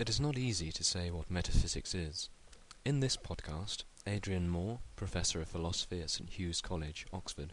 It 0.00 0.08
is 0.08 0.18
not 0.18 0.38
easy 0.38 0.72
to 0.72 0.82
say 0.82 1.10
what 1.10 1.30
metaphysics 1.30 1.94
is. 1.94 2.30
In 2.86 3.00
this 3.00 3.18
podcast, 3.18 3.84
Adrian 4.06 4.48
Moore, 4.48 4.78
Professor 4.96 5.42
of 5.42 5.48
Philosophy 5.48 6.00
at 6.00 6.08
St 6.08 6.30
Hugh's 6.30 6.62
College, 6.62 7.04
Oxford, 7.12 7.52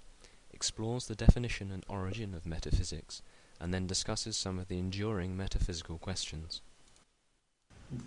explores 0.54 1.08
the 1.08 1.14
definition 1.14 1.72
and 1.74 1.84
origin 1.90 2.34
of 2.34 2.46
metaphysics 2.46 3.22
and 3.60 3.74
then 3.74 3.86
discusses 3.86 4.38
some 4.38 4.60
of 4.60 4.70
the 4.70 4.80
enduring 4.80 5.36
metaphysical 5.36 5.98
questions. 5.98 6.62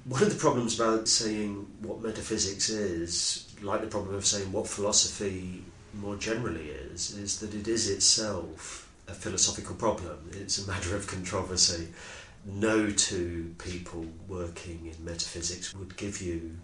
One 0.07 0.23
of 0.23 0.33
the 0.33 0.41
problems 0.41 0.81
about 0.81 1.07
saying 1.07 1.67
what 1.83 2.01
metaphysics 2.01 2.71
is, 2.71 3.47
like 3.61 3.83
the 3.83 3.89
problem 3.89 4.15
of 4.15 4.25
saying 4.25 4.51
what 4.53 4.67
philosophy 4.67 5.63
more 5.93 6.17
generally 6.17 6.71
is, 6.71 7.15
is 7.15 7.41
that 7.41 7.53
it 7.53 7.69
is 7.69 7.91
itself 7.91 8.91
a 9.07 9.13
philosophical 9.13 9.75
problem. 9.75 10.31
It's 10.33 10.65
a 10.65 10.67
matter 10.67 10.97
of 10.97 11.07
controversy. 11.07 11.89
No 12.45 12.91
two 12.91 13.55
people 13.59 14.07
working 14.27 14.87
in 14.87 15.05
metaphysics 15.05 15.75
would 15.75 15.97
give 15.97 16.23
you 16.23 16.57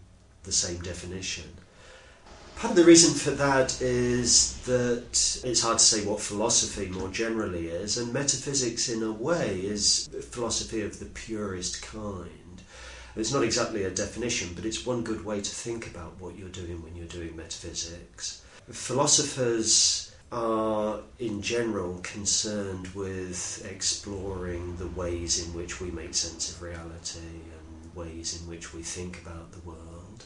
the 0.44 0.52
same 0.52 0.80
definition. 0.80 1.44
Part 2.56 2.70
of 2.70 2.76
the 2.76 2.84
reason 2.84 3.12
for 3.12 3.32
that 3.32 3.82
is 3.82 4.56
that 4.62 5.04
it's 5.44 5.60
hard 5.60 5.78
to 5.78 5.84
say 5.84 6.06
what 6.06 6.20
philosophy 6.20 6.86
more 6.86 7.10
generally 7.10 7.68
is, 7.68 7.98
and 7.98 8.14
metaphysics, 8.14 8.88
in 8.88 9.02
a 9.02 9.12
way, 9.12 9.60
is 9.60 10.08
philosophy 10.30 10.80
of 10.80 10.98
the 10.98 11.04
purest 11.04 11.82
kind. 11.82 12.62
It's 13.14 13.32
not 13.32 13.42
exactly 13.44 13.84
a 13.84 13.90
definition, 13.90 14.54
but 14.54 14.64
it's 14.64 14.86
one 14.86 15.02
good 15.02 15.24
way 15.24 15.42
to 15.42 15.50
think 15.50 15.86
about 15.86 16.18
what 16.18 16.38
you're 16.38 16.48
doing 16.48 16.82
when 16.82 16.96
you're 16.96 17.06
doing 17.06 17.36
metaphysics. 17.36 18.42
Philosophers 18.70 20.05
are 20.32 21.00
in 21.18 21.40
general 21.40 21.98
concerned 22.02 22.88
with 22.88 23.66
exploring 23.70 24.76
the 24.76 24.88
ways 24.88 25.44
in 25.44 25.54
which 25.54 25.80
we 25.80 25.90
make 25.90 26.14
sense 26.14 26.50
of 26.50 26.62
reality 26.62 27.20
and 27.20 27.94
ways 27.94 28.40
in 28.40 28.48
which 28.48 28.74
we 28.74 28.82
think 28.82 29.22
about 29.22 29.52
the 29.52 29.60
world. 29.60 30.24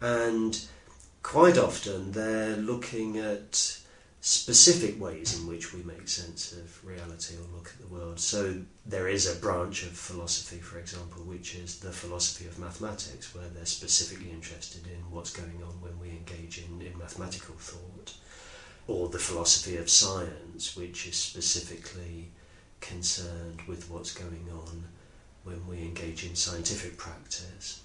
And 0.00 0.58
quite 1.22 1.58
often 1.58 2.12
they're 2.12 2.56
looking 2.56 3.18
at 3.18 3.78
specific 4.20 5.00
ways 5.00 5.38
in 5.38 5.46
which 5.46 5.72
we 5.72 5.82
make 5.84 6.08
sense 6.08 6.52
of 6.52 6.84
reality 6.84 7.36
or 7.36 7.56
look 7.56 7.68
at 7.68 7.80
the 7.80 7.94
world. 7.94 8.18
So 8.18 8.62
there 8.84 9.08
is 9.08 9.26
a 9.26 9.40
branch 9.40 9.84
of 9.84 9.90
philosophy, 9.90 10.58
for 10.58 10.78
example, 10.78 11.22
which 11.22 11.54
is 11.54 11.78
the 11.78 11.92
philosophy 11.92 12.48
of 12.48 12.58
mathematics, 12.58 13.34
where 13.34 13.48
they're 13.48 13.66
specifically 13.66 14.30
interested 14.30 14.86
in 14.86 15.10
what's 15.10 15.32
going 15.32 15.62
on 15.62 15.80
when 15.80 15.98
we 16.00 16.08
engage 16.08 16.58
in, 16.58 16.82
in 16.82 16.98
mathematical 16.98 17.54
thought 17.56 18.14
or 18.88 19.08
the 19.08 19.18
philosophy 19.18 19.76
of 19.76 19.88
science, 19.88 20.76
which 20.76 21.06
is 21.06 21.14
specifically 21.14 22.30
concerned 22.80 23.60
with 23.68 23.90
what's 23.90 24.12
going 24.12 24.48
on 24.50 24.84
when 25.44 25.66
we 25.68 25.78
engage 25.78 26.24
in 26.24 26.34
scientific 26.34 26.96
practice. 26.96 27.82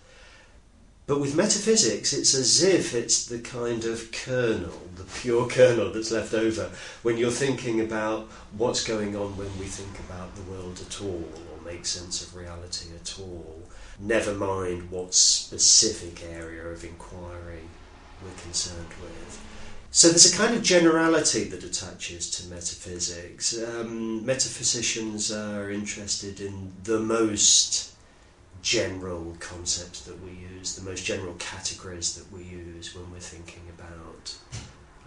But 1.06 1.20
with 1.20 1.36
metaphysics, 1.36 2.14
it's 2.14 2.34
as 2.34 2.64
if 2.64 2.96
it's 2.96 3.26
the 3.26 3.40
kind 3.40 3.84
of 3.84 4.10
kernel, 4.14 4.88
the 4.96 5.04
pure 5.04 5.48
kernel 5.50 5.92
that's 5.92 6.12
left 6.12 6.34
over 6.34 6.72
when 7.02 7.18
you're 7.18 7.32
thinking 7.32 7.82
about 7.82 8.28
what's 8.58 8.84
going 8.84 9.14
on 9.16 9.36
when 9.36 9.52
we 9.60 9.66
think 9.66 10.00
about 10.08 10.34
the 10.36 10.44
world 10.44 10.80
at 10.80 11.02
all 11.02 11.30
or 11.36 11.66
make 11.66 11.86
sense 11.86 12.26
of 12.26 12.34
reality 12.34 12.88
at 12.96 13.20
all. 13.20 13.62
Never 14.00 14.34
mind 14.34 14.90
what 14.90 15.14
specific 15.14 16.24
area 16.24 16.66
of 16.68 16.86
inquiry 16.86 17.68
we're 18.24 18.42
concerned 18.42 18.88
with. 19.02 19.53
So 19.96 20.10
there's 20.10 20.34
a 20.34 20.36
kind 20.36 20.56
of 20.56 20.64
generality 20.64 21.44
that 21.44 21.64
attaches 21.64 22.28
to 22.32 22.48
metaphysics. 22.48 23.56
Um, 23.56 24.26
metaphysicians 24.26 25.32
are 25.32 25.70
interested 25.70 26.42
in 26.42 26.74
the 26.84 27.00
most 27.00 27.94
general 28.64 29.38
concepts 29.40 30.02
that 30.06 30.20
we 30.24 30.32
use, 30.32 30.76
the 30.76 30.90
most 30.90 31.06
general 31.06 31.36
categories 31.36 32.16
that 32.16 32.32
we 32.36 32.44
use 32.44 32.96
when 32.96 33.12
we're 33.12 33.20
thinking 33.20 33.62
about 33.78 34.36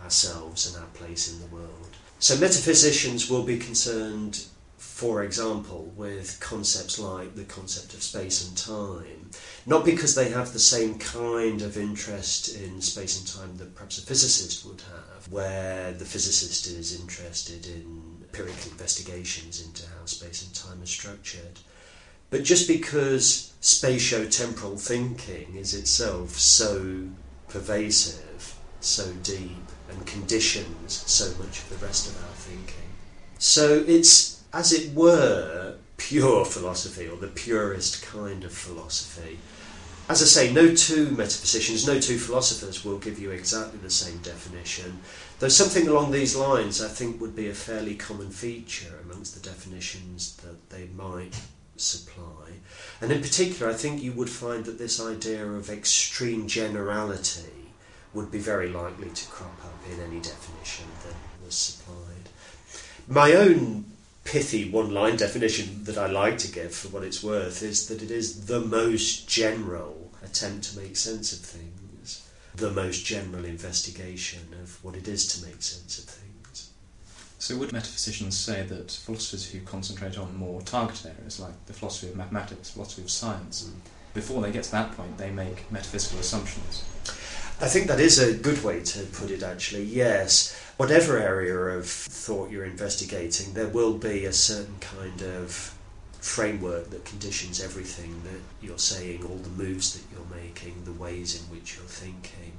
ourselves 0.04 0.72
and 0.72 0.80
our 0.80 0.90
place 0.90 1.32
in 1.32 1.40
the 1.40 1.52
world. 1.52 1.96
So 2.20 2.38
metaphysicians 2.38 3.28
will 3.28 3.42
be 3.42 3.58
concerned 3.58 4.44
for 4.78 5.22
example, 5.22 5.92
with 5.96 6.38
concepts 6.40 6.98
like 6.98 7.34
the 7.34 7.44
concept 7.44 7.94
of 7.94 8.02
space 8.02 8.46
and 8.46 8.56
time, 8.56 9.30
not 9.66 9.84
because 9.84 10.14
they 10.14 10.30
have 10.30 10.52
the 10.52 10.58
same 10.58 10.98
kind 10.98 11.62
of 11.62 11.76
interest 11.76 12.56
in 12.56 12.80
space 12.80 13.18
and 13.18 13.26
time 13.26 13.56
that 13.56 13.74
perhaps 13.74 13.98
a 13.98 14.06
physicist 14.06 14.64
would 14.66 14.82
have, 14.82 15.30
where 15.32 15.92
the 15.92 16.04
physicist 16.04 16.66
is 16.66 16.98
interested 17.00 17.66
in 17.66 18.18
empirical 18.22 18.70
investigations 18.70 19.64
into 19.64 19.82
how 19.98 20.04
space 20.04 20.44
and 20.44 20.54
time 20.54 20.82
are 20.82 20.86
structured, 20.86 21.58
but 22.30 22.42
just 22.42 22.68
because 22.68 23.52
spatio-temporal 23.62 24.76
thinking 24.76 25.56
is 25.56 25.74
itself 25.74 26.30
so 26.30 27.08
pervasive, 27.48 28.54
so 28.80 29.12
deep, 29.22 29.56
and 29.88 30.06
conditions 30.06 30.92
so 31.06 31.26
much 31.42 31.60
of 31.60 31.68
the 31.70 31.86
rest 31.86 32.08
of 32.08 32.16
our 32.24 32.34
thinking. 32.34 32.90
So 33.38 33.84
it's 33.86 34.35
as 34.56 34.72
it 34.72 34.94
were, 34.94 35.74
pure 35.98 36.42
philosophy 36.46 37.06
or 37.06 37.18
the 37.18 37.26
purest 37.28 38.02
kind 38.06 38.42
of 38.42 38.50
philosophy. 38.50 39.38
As 40.08 40.22
I 40.22 40.24
say, 40.24 40.52
no 40.52 40.74
two 40.74 41.10
metaphysicians, 41.10 41.86
no 41.86 42.00
two 42.00 42.16
philosophers 42.16 42.82
will 42.82 42.98
give 42.98 43.18
you 43.18 43.32
exactly 43.32 43.78
the 43.82 43.90
same 43.90 44.16
definition, 44.18 45.00
though 45.40 45.48
something 45.48 45.86
along 45.86 46.10
these 46.10 46.34
lines 46.34 46.82
I 46.82 46.88
think 46.88 47.20
would 47.20 47.36
be 47.36 47.50
a 47.50 47.54
fairly 47.54 47.96
common 47.96 48.30
feature 48.30 48.98
amongst 49.04 49.34
the 49.34 49.46
definitions 49.46 50.36
that 50.36 50.70
they 50.70 50.88
might 50.96 51.38
supply. 51.76 52.52
And 53.02 53.12
in 53.12 53.20
particular, 53.20 53.70
I 53.70 53.74
think 53.74 54.02
you 54.02 54.12
would 54.12 54.30
find 54.30 54.64
that 54.64 54.78
this 54.78 54.98
idea 54.98 55.44
of 55.44 55.68
extreme 55.68 56.48
generality 56.48 57.74
would 58.14 58.30
be 58.30 58.38
very 58.38 58.70
likely 58.70 59.10
to 59.10 59.26
crop 59.26 59.58
up 59.62 59.82
in 59.92 60.00
any 60.00 60.20
definition 60.22 60.86
that 61.04 61.44
was 61.44 61.54
supplied. 61.54 62.30
My 63.06 63.32
own 63.32 63.84
pithy 64.26 64.68
one 64.68 64.92
line 64.92 65.16
definition 65.16 65.84
that 65.84 65.96
I 65.96 66.06
like 66.06 66.36
to 66.38 66.52
give 66.52 66.74
for 66.74 66.88
what 66.88 67.04
it's 67.04 67.22
worth 67.22 67.62
is 67.62 67.86
that 67.88 68.02
it 68.02 68.10
is 68.10 68.46
the 68.46 68.60
most 68.60 69.28
general 69.28 70.10
attempt 70.22 70.64
to 70.64 70.80
make 70.80 70.96
sense 70.96 71.32
of 71.32 71.38
things, 71.38 72.28
the 72.54 72.72
most 72.72 73.06
general 73.06 73.44
investigation 73.44 74.40
of 74.60 74.82
what 74.84 74.96
it 74.96 75.06
is 75.06 75.26
to 75.28 75.46
make 75.46 75.62
sense 75.62 75.98
of 75.98 76.04
things. 76.06 76.70
So, 77.38 77.56
would 77.56 77.72
metaphysicians 77.72 78.36
say 78.36 78.64
that 78.64 78.90
philosophers 78.90 79.48
who 79.50 79.60
concentrate 79.60 80.18
on 80.18 80.36
more 80.36 80.60
targeted 80.62 81.12
areas 81.18 81.38
like 81.38 81.64
the 81.66 81.72
philosophy 81.72 82.08
of 82.08 82.16
mathematics, 82.16 82.70
philosophy 82.70 83.02
of 83.02 83.10
science, 83.10 83.62
mm. 83.62 83.74
before 84.14 84.42
they 84.42 84.50
get 84.50 84.64
to 84.64 84.72
that 84.72 84.96
point, 84.96 85.16
they 85.18 85.30
make 85.30 85.70
metaphysical 85.70 86.18
assumptions? 86.18 86.84
I 87.60 87.68
think 87.68 87.86
that 87.86 88.00
is 88.00 88.18
a 88.18 88.34
good 88.34 88.62
way 88.64 88.82
to 88.82 89.02
put 89.04 89.30
it, 89.30 89.42
actually, 89.42 89.84
yes 89.84 90.65
whatever 90.76 91.18
area 91.18 91.56
of 91.56 91.86
thought 91.86 92.50
you're 92.50 92.64
investigating, 92.64 93.54
there 93.54 93.68
will 93.68 93.94
be 93.94 94.24
a 94.24 94.32
certain 94.32 94.76
kind 94.80 95.22
of 95.22 95.74
framework 96.20 96.90
that 96.90 97.04
conditions 97.04 97.62
everything 97.62 98.22
that 98.24 98.40
you're 98.66 98.78
saying, 98.78 99.24
all 99.24 99.36
the 99.36 99.62
moves 99.62 99.94
that 99.94 100.02
you're 100.12 100.42
making, 100.42 100.84
the 100.84 100.92
ways 100.92 101.40
in 101.40 101.42
which 101.54 101.76
you're 101.76 101.84
thinking. 101.84 102.52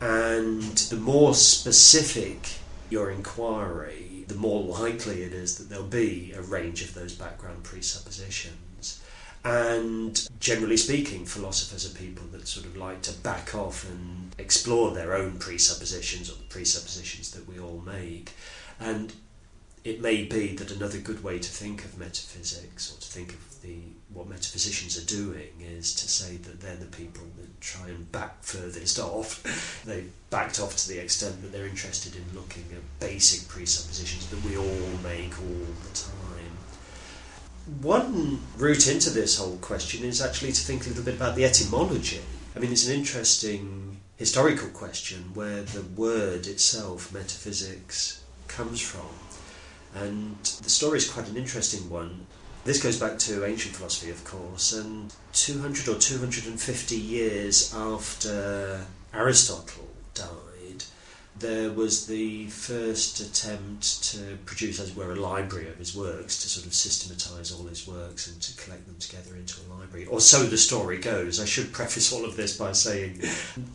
And 0.00 0.62
the 0.62 0.96
more 0.96 1.34
specific 1.34 2.48
your 2.90 3.10
inquiry, 3.10 4.24
the 4.28 4.34
more 4.34 4.62
likely 4.62 5.22
it 5.22 5.32
is 5.32 5.58
that 5.58 5.68
there'll 5.68 5.84
be 5.84 6.32
a 6.32 6.42
range 6.42 6.82
of 6.82 6.94
those 6.94 7.14
background 7.14 7.62
presuppositions. 7.62 9.02
And 9.44 10.26
generally 10.40 10.78
speaking, 10.78 11.26
philosophers 11.26 11.84
are 11.84 11.98
people 11.98 12.24
that 12.32 12.48
sort 12.48 12.64
of 12.64 12.76
like 12.76 13.02
to 13.02 13.12
back 13.12 13.54
off 13.54 13.84
and 13.88 14.34
explore 14.38 14.92
their 14.92 15.14
own 15.14 15.38
presuppositions 15.38 16.30
or 16.30 16.36
the 16.36 16.48
presuppositions 16.48 17.30
that 17.32 17.46
we 17.46 17.60
all 17.60 17.82
make. 17.84 18.32
And 18.80 19.12
it 19.84 20.00
may 20.00 20.24
be 20.24 20.56
that 20.56 20.70
another 20.70 20.96
good 20.96 21.22
way 21.22 21.38
to 21.38 21.50
think 21.50 21.84
of 21.84 21.98
metaphysics 21.98 22.90
or 22.90 22.98
to 22.98 23.06
think 23.06 23.34
of 23.34 23.60
the 23.60 23.80
what 24.14 24.28
metaphysicians 24.28 24.96
are 24.96 25.04
doing 25.04 25.50
is 25.60 25.94
to 25.94 26.08
say 26.08 26.36
that 26.38 26.60
they're 26.60 26.76
the 26.76 26.86
people 26.86 27.24
that 27.36 27.60
try 27.60 27.88
and 27.88 28.10
back 28.12 28.42
furthest 28.42 28.98
off. 28.98 29.82
they 29.84 30.04
backed 30.30 30.58
off 30.58 30.74
to 30.76 30.88
the 30.88 30.98
extent 30.98 31.42
that 31.42 31.52
they're 31.52 31.66
interested 31.66 32.16
in 32.16 32.24
looking 32.34 32.64
at 32.72 33.00
basic 33.00 33.46
presuppositions 33.48 34.28
that 34.30 34.42
we 34.42 34.56
all 34.56 34.88
make 35.02 35.38
all 35.38 35.66
the 35.82 35.94
time 35.94 36.33
one 37.80 38.40
route 38.58 38.88
into 38.88 39.10
this 39.10 39.38
whole 39.38 39.56
question 39.58 40.04
is 40.04 40.20
actually 40.20 40.52
to 40.52 40.60
think 40.60 40.84
a 40.84 40.88
little 40.88 41.04
bit 41.04 41.16
about 41.16 41.34
the 41.34 41.44
etymology. 41.44 42.20
I 42.54 42.58
mean, 42.58 42.72
it's 42.72 42.86
an 42.86 42.94
interesting 42.94 44.00
historical 44.16 44.68
question 44.68 45.30
where 45.34 45.62
the 45.62 45.82
word 45.82 46.46
itself, 46.46 47.12
metaphysics, 47.12 48.22
comes 48.48 48.80
from. 48.80 49.08
And 49.94 50.36
the 50.62 50.70
story 50.70 50.98
is 50.98 51.10
quite 51.10 51.28
an 51.28 51.36
interesting 51.36 51.88
one. 51.88 52.26
This 52.64 52.82
goes 52.82 52.98
back 52.98 53.18
to 53.20 53.44
ancient 53.44 53.76
philosophy, 53.76 54.10
of 54.10 54.24
course, 54.24 54.72
and 54.72 55.14
200 55.32 55.88
or 55.88 55.98
250 55.98 56.96
years 56.96 57.74
after 57.74 58.84
Aristotle 59.12 59.88
died, 60.14 60.28
there 61.38 61.70
was 61.70 62.06
the 62.06 62.46
first 62.46 63.20
attempt 63.20 64.02
to 64.04 64.38
produce, 64.44 64.78
as 64.78 64.90
it 64.90 64.96
were, 64.96 65.12
a 65.12 65.16
library 65.16 65.68
of 65.68 65.76
his 65.76 65.94
works, 65.94 66.40
to 66.42 66.48
sort 66.48 66.66
of 66.66 66.74
systematise 66.74 67.52
all 67.52 67.66
his 67.66 67.86
works 67.88 68.28
and 68.28 68.40
to 68.40 68.56
collect 68.56 68.86
them 68.86 68.96
together 68.98 69.34
into 69.34 69.60
a 69.60 69.66
library. 69.74 70.06
Or 70.06 70.20
so 70.20 70.44
the 70.44 70.56
story 70.56 70.98
goes. 70.98 71.40
I 71.40 71.44
should 71.44 71.72
preface 71.72 72.12
all 72.12 72.24
of 72.24 72.36
this 72.36 72.56
by 72.56 72.72
saying 72.72 73.20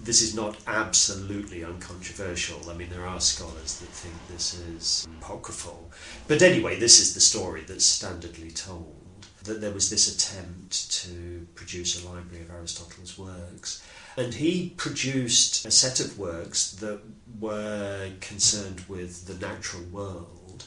this 0.03 0.21
is 0.21 0.33
not 0.33 0.57
absolutely 0.67 1.63
uncontroversial. 1.63 2.69
I 2.69 2.73
mean, 2.75 2.89
there 2.89 3.05
are 3.05 3.19
scholars 3.19 3.79
that 3.79 3.89
think 3.89 4.15
this 4.29 4.53
is 4.59 5.07
apocryphal. 5.19 5.91
But 6.27 6.41
anyway, 6.41 6.79
this 6.79 6.99
is 6.99 7.13
the 7.13 7.21
story 7.21 7.63
that's 7.67 7.99
standardly 8.01 8.55
told 8.55 8.95
that 9.43 9.61
there 9.61 9.71
was 9.71 9.89
this 9.89 10.13
attempt 10.13 10.91
to 10.91 11.47
produce 11.55 12.03
a 12.03 12.07
library 12.07 12.43
of 12.43 12.51
Aristotle's 12.51 13.17
works. 13.17 13.83
And 14.19 14.33
he 14.33 14.73
produced 14.75 15.65
a 15.65 15.71
set 15.71 16.01
of 16.01 16.19
works 16.19 16.71
that 16.71 16.99
were 17.39 18.11
concerned 18.19 18.83
with 18.89 19.27
the 19.27 19.47
natural 19.47 19.83
world, 19.83 20.65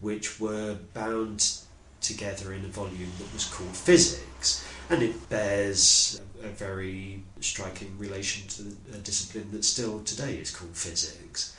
which 0.00 0.38
were 0.38 0.76
bound 0.92 1.50
together 2.02 2.52
in 2.52 2.62
a 2.62 2.68
volume 2.68 3.12
that 3.18 3.32
was 3.32 3.46
called 3.46 3.74
Physics. 3.74 4.68
And 4.90 5.02
it 5.02 5.30
bears 5.30 6.20
a 6.44 6.48
very 6.48 7.22
striking 7.40 7.96
relation 7.96 8.46
to 8.48 8.76
a 8.94 8.98
discipline 8.98 9.50
that 9.52 9.64
still 9.64 10.00
today 10.00 10.34
is 10.34 10.54
called 10.54 10.76
physics. 10.76 11.56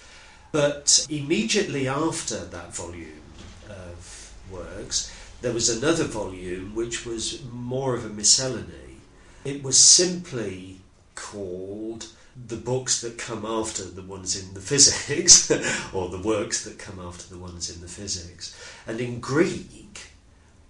But 0.52 1.08
immediately 1.10 1.88
after 1.88 2.46
that 2.46 2.76
volume 2.76 3.24
of 3.68 4.32
works, 4.52 5.12
there 5.42 5.54
was 5.54 5.70
another 5.70 6.04
volume 6.04 6.76
which 6.76 7.04
was 7.04 7.44
more 7.52 7.96
of 7.96 8.06
a 8.06 8.10
miscellany. 8.10 9.00
It 9.44 9.64
was 9.64 9.80
simply 9.80 10.81
called 11.22 12.08
the 12.48 12.56
books 12.56 13.02
that 13.02 13.18
come 13.18 13.46
after 13.46 13.84
the 13.84 14.02
ones 14.02 14.42
in 14.42 14.54
the 14.54 14.60
physics, 14.60 15.52
or 15.94 16.10
the 16.10 16.22
works 16.22 16.64
that 16.66 16.80
come 16.80 17.00
after 17.00 17.34
the 17.34 17.40
ones 17.40 17.74
in 17.74 17.82
the 17.82 17.88
physics. 17.88 18.58
And 18.88 19.00
in 19.00 19.20
Greek, 19.20 20.12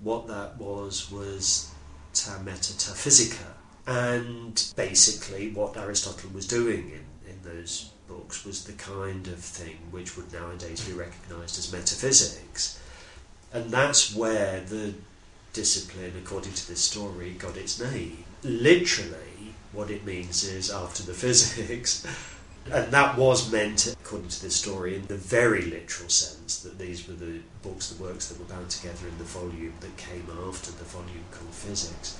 what 0.01 0.27
that 0.27 0.57
was 0.57 1.09
was 1.11 1.71
ta 2.13 2.39
meta 2.43 2.77
ta 2.77 2.93
physica. 2.93 3.53
And 3.87 4.61
basically, 4.75 5.51
what 5.53 5.77
Aristotle 5.77 6.29
was 6.33 6.47
doing 6.47 6.91
in, 6.91 7.31
in 7.31 7.39
those 7.43 7.91
books 8.07 8.45
was 8.45 8.65
the 8.65 8.73
kind 8.73 9.27
of 9.27 9.39
thing 9.39 9.77
which 9.91 10.17
would 10.17 10.31
nowadays 10.33 10.85
be 10.85 10.93
recognised 10.93 11.57
as 11.57 11.71
metaphysics. 11.71 12.79
And 13.53 13.71
that's 13.71 14.15
where 14.15 14.61
the 14.61 14.93
discipline, 15.53 16.13
according 16.17 16.53
to 16.53 16.67
this 16.67 16.81
story, 16.81 17.31
got 17.31 17.57
its 17.57 17.79
name. 17.79 18.23
Literally, 18.43 19.30
what 19.73 19.89
it 19.89 20.05
means 20.05 20.43
is 20.43 20.71
after 20.71 21.03
the 21.03 21.13
physics. 21.25 22.05
And 22.71 22.91
that 22.91 23.17
was 23.17 23.51
meant, 23.51 23.87
according 23.87 24.29
to 24.29 24.41
this 24.43 24.55
story, 24.55 24.95
in 24.95 25.07
the 25.07 25.17
very 25.17 25.63
literal 25.63 26.09
sense 26.09 26.61
that 26.61 26.77
these 26.77 27.07
were 27.07 27.15
the 27.15 27.39
books, 27.63 27.89
the 27.89 28.03
works 28.03 28.27
that 28.27 28.39
were 28.39 28.45
bound 28.45 28.69
together 28.69 29.07
in 29.07 29.17
the 29.17 29.23
volume 29.23 29.73
that 29.79 29.97
came 29.97 30.27
after 30.47 30.71
the 30.71 30.83
volume 30.83 31.23
called 31.31 31.53
Physics. 31.53 32.19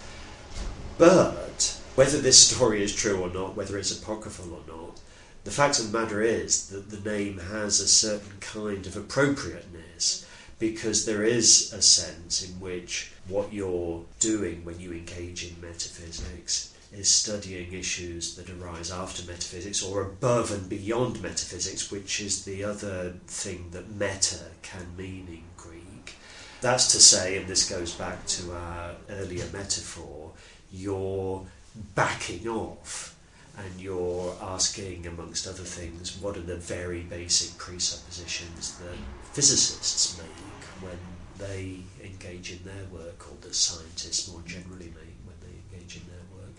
But 0.97 1.79
whether 1.95 2.19
this 2.19 2.39
story 2.39 2.83
is 2.83 2.95
true 2.95 3.21
or 3.21 3.29
not, 3.29 3.55
whether 3.55 3.77
it's 3.77 3.97
apocryphal 3.97 4.53
or 4.53 4.63
not, 4.67 4.99
the 5.43 5.51
fact 5.51 5.79
of 5.79 5.91
the 5.91 5.99
matter 5.99 6.21
is 6.21 6.69
that 6.69 6.89
the 6.89 7.09
name 7.09 7.37
has 7.37 7.79
a 7.79 7.87
certain 7.87 8.37
kind 8.39 8.85
of 8.85 8.95
appropriateness 8.95 10.25
because 10.59 11.05
there 11.05 11.23
is 11.23 11.73
a 11.73 11.81
sense 11.81 12.47
in 12.47 12.59
which 12.59 13.11
what 13.27 13.51
you're 13.51 14.05
doing 14.19 14.63
when 14.63 14.79
you 14.79 14.91
engage 14.91 15.43
in 15.43 15.59
metaphysics 15.59 16.71
is 16.93 17.09
studying 17.09 17.71
issues 17.73 18.35
that 18.35 18.49
arise 18.49 18.91
after 18.91 19.25
metaphysics 19.25 19.81
or 19.81 20.01
above 20.01 20.51
and 20.51 20.67
beyond 20.69 21.21
metaphysics, 21.21 21.91
which 21.91 22.19
is 22.19 22.43
the 22.43 22.63
other 22.63 23.13
thing 23.27 23.69
that 23.71 23.89
meta 23.89 24.45
can 24.61 24.95
mean 24.97 25.27
in 25.29 25.43
Greek. 25.55 26.15
That's 26.59 26.91
to 26.91 26.99
say, 26.99 27.37
and 27.37 27.47
this 27.47 27.69
goes 27.69 27.93
back 27.93 28.25
to 28.27 28.51
our 28.53 28.91
earlier 29.09 29.45
metaphor, 29.51 30.31
you're 30.71 31.45
backing 31.95 32.47
off 32.47 33.15
and 33.57 33.81
you're 33.81 34.35
asking, 34.41 35.07
amongst 35.07 35.47
other 35.47 35.63
things, 35.63 36.17
what 36.21 36.37
are 36.37 36.41
the 36.41 36.55
very 36.55 37.01
basic 37.01 37.57
presuppositions 37.57 38.77
that 38.79 38.97
physicists 39.33 40.17
make 40.17 40.81
when 40.81 40.97
they 41.37 41.79
engage 42.03 42.51
in 42.51 42.63
their 42.63 42.85
work, 42.91 43.25
or 43.29 43.35
that 43.41 43.55
scientists 43.55 44.31
more 44.31 44.41
generally 44.45 44.85
make 44.85 45.17
when 45.25 45.35
they 45.41 45.75
engage 45.75 45.97
in 45.97 46.03
their 46.07 46.37
work. 46.37 46.55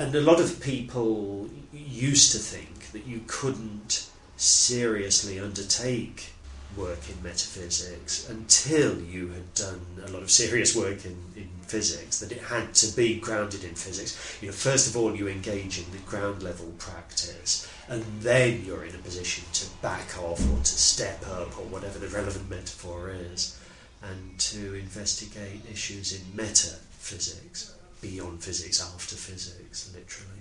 And 0.00 0.14
a 0.14 0.20
lot 0.22 0.40
of 0.40 0.62
people 0.62 1.50
used 1.74 2.32
to 2.32 2.38
think 2.38 2.90
that 2.92 3.06
you 3.06 3.20
couldn't 3.26 4.08
seriously 4.38 5.38
undertake 5.38 6.32
work 6.74 7.00
in 7.10 7.22
metaphysics 7.22 8.26
until 8.30 8.98
you 8.98 9.28
had 9.28 9.52
done 9.52 9.84
a 10.06 10.10
lot 10.10 10.22
of 10.22 10.30
serious 10.30 10.74
work 10.74 11.04
in, 11.04 11.18
in 11.36 11.50
physics, 11.66 12.18
that 12.20 12.32
it 12.32 12.40
had 12.40 12.72
to 12.76 12.96
be 12.96 13.20
grounded 13.20 13.62
in 13.62 13.74
physics. 13.74 14.38
You 14.40 14.48
know, 14.48 14.54
first 14.54 14.88
of 14.88 14.96
all, 14.96 15.14
you 15.14 15.28
engage 15.28 15.78
in 15.78 15.90
the 15.92 15.98
ground 16.06 16.42
level 16.42 16.72
practice, 16.78 17.70
and 17.86 18.02
then 18.22 18.64
you're 18.64 18.86
in 18.86 18.94
a 18.94 18.98
position 19.00 19.44
to 19.52 19.66
back 19.82 20.16
off 20.18 20.40
or 20.50 20.60
to 20.60 20.64
step 20.64 21.22
up 21.26 21.58
or 21.58 21.66
whatever 21.66 21.98
the 21.98 22.08
relevant 22.08 22.48
metaphor 22.48 23.10
is 23.10 23.60
and 24.02 24.38
to 24.38 24.72
investigate 24.76 25.60
issues 25.70 26.18
in 26.18 26.22
metaphysics, 26.34 27.74
beyond 28.00 28.42
physics, 28.42 28.80
after 28.82 29.16
physics, 29.16 29.92
literally. 29.94 30.40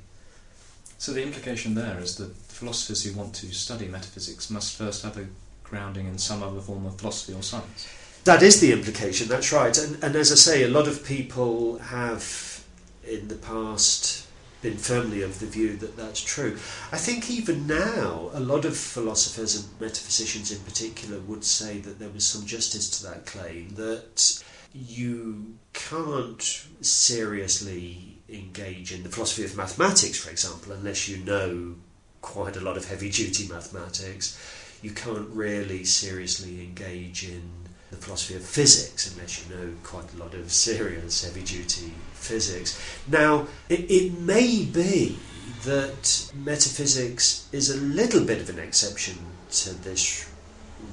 So 0.98 1.14
the 1.14 1.24
implication 1.24 1.76
there 1.76 2.00
is 2.00 2.18
that 2.18 2.36
philosophers 2.36 3.04
who 3.04 3.18
want 3.18 3.34
to 3.36 3.48
study 3.54 3.88
metaphysics 3.88 4.50
must 4.50 4.78
first 4.78 5.04
have 5.04 5.18
a 5.18 5.28
grounding 5.64 6.08
in 6.08 6.18
some 6.18 6.44
other 6.44 6.60
form 6.60 6.86
of 6.86 6.98
philosophy 6.98 7.34
or 7.34 7.44
science. 7.44 7.88
That 8.26 8.44
is 8.44 8.60
the 8.60 8.74
implication, 8.74 9.28
that's 9.28 9.54
right. 9.54 9.78
And, 9.78 10.04
and 10.04 10.16
as 10.16 10.32
I 10.32 10.36
say, 10.36 10.64
a 10.64 10.68
lot 10.68 10.88
of 10.88 11.06
people 11.06 11.78
have 11.78 12.64
in 13.08 13.28
the 13.28 13.36
past 13.36 14.28
been 14.62 14.78
firmly 14.78 15.22
of 15.22 15.40
the 15.40 15.46
view 15.46 15.78
that 15.78 15.96
that's 15.96 16.22
true. 16.22 16.58
I 16.92 16.98
think 16.98 17.30
even 17.30 17.66
now, 17.66 18.30
a 18.34 18.42
lot 18.42 18.66
of 18.66 18.76
philosophers 18.76 19.56
and 19.56 19.80
metaphysicians 19.80 20.52
in 20.52 20.60
particular 20.60 21.20
would 21.22 21.46
say 21.46 21.80
that 21.80 21.98
there 21.98 22.10
was 22.10 22.26
some 22.26 22.46
justice 22.46 22.90
to 23.00 23.08
that 23.08 23.26
claim, 23.26 23.70
that 23.76 24.44
you 24.74 25.56
can't 25.74 26.42
seriously 26.82 28.18
engage 28.30 28.92
in 28.94 29.04
the 29.04 29.10
philosophy 29.10 29.44
of 29.44 29.58
mathematics, 29.58 30.18
for 30.20 30.30
example, 30.30 30.72
unless 30.72 31.08
you 31.08 31.18
know 31.18 31.76
quite 32.22 32.56
a 32.56 32.62
lot 32.62 32.78
of 32.78 32.88
heavy 32.88 33.10
duty 33.10 33.48
mathematics. 33.48 34.40
You 34.82 34.92
can't 34.92 35.30
really 35.30 35.84
seriously 35.84 36.62
engage 36.62 37.28
in 37.28 37.50
the 37.90 37.98
philosophy 37.98 38.36
of 38.36 38.44
physics 38.44 39.12
unless 39.12 39.44
you 39.44 39.56
know 39.56 39.74
quite 39.84 40.14
a 40.14 40.18
lot 40.18 40.34
of 40.34 40.52
serious 40.52 41.24
heavy 41.24 41.44
duty 41.44 41.94
physics. 42.14 42.80
Now, 43.08 43.48
it, 43.68 43.90
it 43.90 44.20
may 44.20 44.66
be 44.66 45.18
that 45.64 46.32
metaphysics 46.36 47.50
is 47.52 47.70
a 47.70 47.82
little 47.82 48.24
bit 48.24 48.40
of 48.40 48.50
an 48.50 48.60
exception 48.60 49.18
to 49.52 49.74
this 49.74 50.30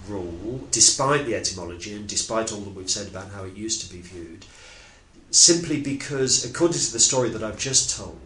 rule, 0.09 0.67
despite 0.71 1.27
the 1.27 1.35
etymology 1.35 1.95
and 1.95 2.09
despite 2.09 2.53
all 2.53 2.61
that 2.61 2.75
we've 2.75 2.91
said 2.91 3.09
about 3.09 3.31
how 3.31 3.45
it 3.45 3.57
used 3.57 3.81
to 3.83 3.95
be 3.95 4.01
viewed, 4.01 4.45
simply 5.31 5.81
because, 5.81 6.45
according 6.45 6.79
to 6.79 6.93
the 6.93 6.99
story 6.99 7.29
that 7.31 7.43
I've 7.43 7.59
just 7.59 7.97
told, 7.97 8.21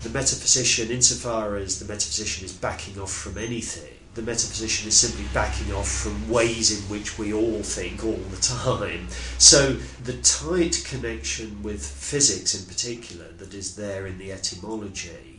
the 0.00 0.10
metaphysician, 0.10 0.90
insofar 0.90 1.56
as 1.56 1.78
the 1.78 1.86
metaphysician 1.86 2.44
is 2.44 2.52
backing 2.52 3.00
off 3.00 3.12
from 3.12 3.38
anything, 3.38 3.92
the 4.14 4.22
metaphysician 4.22 4.86
is 4.86 4.96
simply 4.96 5.24
backing 5.34 5.72
off 5.74 5.88
from 5.88 6.28
ways 6.28 6.70
in 6.70 6.88
which 6.88 7.18
we 7.18 7.32
all 7.32 7.62
think 7.62 8.04
all 8.04 8.12
the 8.12 8.36
time. 8.36 9.08
So 9.38 9.72
the 10.04 10.18
tight 10.18 10.84
connection 10.86 11.62
with 11.62 11.84
physics 11.84 12.54
in 12.54 12.66
particular 12.66 13.32
that 13.38 13.54
is 13.54 13.74
there 13.76 14.06
in 14.06 14.18
the 14.18 14.30
etymology 14.30 15.34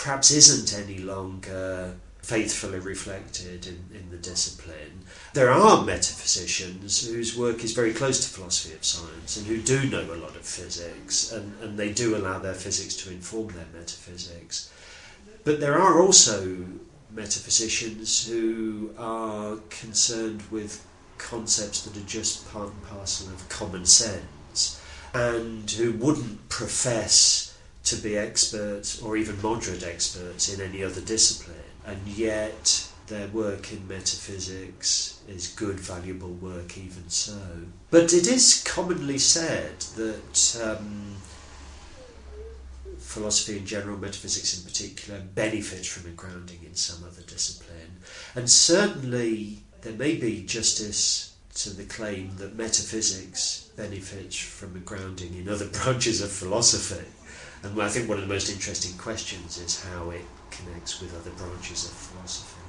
perhaps 0.00 0.30
isn't 0.30 0.78
any 0.78 0.98
longer 0.98 1.94
faithfully 2.22 2.78
reflected 2.78 3.66
in, 3.66 3.84
in 3.94 4.10
the 4.10 4.16
discipline. 4.16 5.04
There 5.32 5.50
are 5.50 5.84
metaphysicians 5.84 7.06
whose 7.06 7.36
work 7.36 7.64
is 7.64 7.72
very 7.72 7.92
close 7.92 8.20
to 8.20 8.30
philosophy 8.30 8.74
of 8.74 8.84
science 8.84 9.36
and 9.36 9.46
who 9.46 9.60
do 9.60 9.88
know 9.88 10.02
a 10.02 10.16
lot 10.16 10.36
of 10.36 10.42
physics 10.42 11.32
and, 11.32 11.54
and 11.62 11.78
they 11.78 11.92
do 11.92 12.16
allow 12.16 12.38
their 12.38 12.54
physics 12.54 12.94
to 12.96 13.10
inform 13.10 13.48
their 13.48 13.66
metaphysics. 13.72 14.70
But 15.44 15.60
there 15.60 15.78
are 15.78 16.00
also 16.00 16.66
metaphysicians 17.10 18.28
who 18.28 18.90
are 18.98 19.56
concerned 19.70 20.42
with 20.50 20.86
concepts 21.18 21.82
that 21.82 21.96
are 21.96 22.06
just 22.06 22.50
part 22.52 22.68
and 22.68 22.82
parcel 22.84 23.28
of 23.28 23.48
common 23.48 23.84
sense 23.84 24.80
and 25.12 25.70
who 25.70 25.92
wouldn't 25.92 26.48
profess 26.48 27.58
to 27.84 27.96
be 27.96 28.16
experts 28.16 29.02
or 29.02 29.16
even 29.16 29.40
moderate 29.42 29.82
experts 29.82 30.52
in 30.52 30.60
any 30.60 30.84
other 30.84 31.00
discipline 31.00 31.56
and 31.86 32.06
yet 32.06 32.88
their 33.06 33.28
work 33.28 33.72
in 33.72 33.86
metaphysics 33.88 35.20
is 35.28 35.48
good, 35.48 35.78
valuable 35.80 36.32
work, 36.32 36.78
even 36.78 37.08
so. 37.08 37.40
But 37.90 38.12
it 38.12 38.26
is 38.26 38.62
commonly 38.64 39.18
said 39.18 39.80
that 39.96 40.62
um, 40.64 41.16
philosophy 42.98 43.58
in 43.58 43.66
general, 43.66 43.98
metaphysics 43.98 44.56
in 44.56 44.64
particular, 44.64 45.20
benefits 45.20 45.88
from 45.88 46.10
a 46.10 46.14
grounding 46.14 46.60
in 46.64 46.74
some 46.74 47.04
other 47.04 47.22
discipline. 47.22 47.98
And 48.34 48.48
certainly 48.48 49.64
there 49.82 49.94
may 49.94 50.14
be 50.14 50.44
justice 50.44 51.29
to 51.54 51.70
the 51.70 51.84
claim 51.84 52.36
that 52.36 52.56
metaphysics 52.56 53.70
benefits 53.76 54.36
from 54.36 54.76
a 54.76 54.78
grounding 54.80 55.34
in 55.36 55.48
other 55.48 55.66
branches 55.82 56.20
of 56.22 56.30
philosophy. 56.30 57.06
And 57.62 57.80
I 57.80 57.88
think 57.88 58.08
one 58.08 58.18
of 58.18 58.26
the 58.26 58.32
most 58.32 58.50
interesting 58.50 58.96
questions 58.96 59.58
is 59.58 59.84
how 59.84 60.10
it 60.10 60.24
connects 60.50 61.00
with 61.00 61.14
other 61.14 61.30
branches 61.30 61.84
of 61.84 61.90
philosophy. 61.90 62.60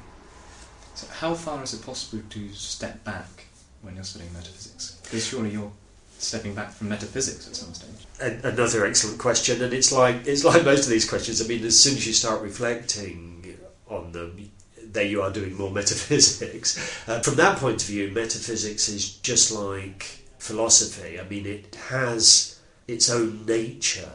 So, 0.96 1.08
how 1.08 1.34
far 1.34 1.64
is 1.64 1.74
it 1.74 1.86
possible 1.86 2.22
to 2.30 2.54
step 2.54 3.04
back 3.04 3.46
when 3.82 3.96
you're 3.96 4.04
studying 4.04 4.34
metaphysics? 4.34 5.00
Because 5.04 5.26
surely 5.26 5.52
you're 5.52 5.72
stepping 6.18 6.54
back 6.54 6.72
from 6.72 6.90
metaphysics 6.90 7.48
at 7.48 7.56
some 7.56 7.74
stage. 7.74 8.06
A- 8.22 8.48
another 8.50 8.86
excellent 8.86 9.18
question, 9.18 9.62
and 9.62 9.74
it's 9.74 9.92
like 9.92 10.28
it's 10.28 10.44
like 10.44 10.66
most 10.72 10.84
of 10.84 10.90
these 10.90 11.10
questions. 11.10 11.42
I 11.42 11.48
mean, 11.48 11.64
as 11.64 11.80
soon 11.80 11.96
as 11.96 12.06
you 12.06 12.14
start 12.14 12.42
reflecting 12.42 13.58
on 13.88 14.12
them, 14.12 14.52
there 14.92 15.06
you 15.06 15.22
are 15.22 15.32
doing 15.32 15.56
more 15.56 15.72
metaphysics. 15.82 16.78
Uh, 17.08 17.20
from 17.20 17.36
that 17.36 17.58
point 17.58 17.82
of 17.82 17.88
view, 17.88 18.10
metaphysics 18.12 18.90
is 18.90 19.16
just 19.18 19.52
like 19.52 20.04
philosophy. 20.38 21.20
I 21.20 21.24
mean, 21.24 21.46
it 21.46 21.76
has 21.90 22.60
its 22.88 23.10
own 23.10 23.46
nature 23.46 24.12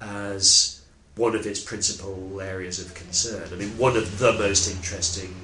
as 0.00 0.82
one 1.16 1.34
of 1.34 1.46
its 1.46 1.60
principal 1.62 2.40
areas 2.40 2.78
of 2.78 2.94
concern. 2.94 3.48
I 3.52 3.56
mean, 3.56 3.76
one 3.76 3.96
of 3.96 4.18
the 4.18 4.32
most 4.32 4.70
interesting 4.70 5.34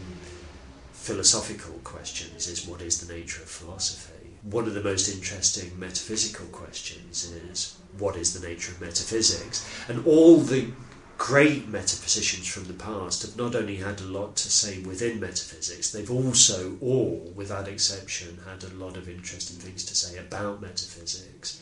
philosophical 0.93 1.75
questions 1.85 2.49
is 2.49 2.67
what 2.67 2.81
is 2.81 3.07
the 3.07 3.13
nature 3.13 3.43
of 3.43 3.49
philosophy? 3.49 4.13
One 4.43 4.67
of 4.67 4.75
the 4.75 4.83
most 4.83 5.13
interesting 5.13 5.79
metaphysical 5.79 6.47
questions 6.47 7.31
is 7.51 7.77
what 7.99 8.17
is 8.17 8.39
the 8.39 8.47
nature 8.47 8.73
of 8.73 8.81
metaphysics? 8.81 9.69
And 9.89 10.07
all 10.07 10.39
the 10.39 10.71
great 11.19 11.69
metaphysicians 11.69 12.47
from 12.47 12.65
the 12.65 12.75
past 12.75 13.23
have 13.23 13.37
not 13.37 13.55
only 13.55 13.77
had 13.77 14.01
a 14.01 14.05
lot 14.05 14.37
to 14.37 14.51
say 14.51 14.81
within 14.81 15.21
metaphysics, 15.21 15.91
they've 15.91 16.11
also, 16.11 16.77
all 16.81 17.33
without 17.35 17.69
exception, 17.69 18.39
had 18.49 18.65
a 18.65 18.75
lot 18.75 18.97
of 18.97 19.09
interesting 19.09 19.57
things 19.57 19.85
to 19.85 19.95
say 19.95 20.19
about 20.19 20.61
metaphysics. 20.61 21.61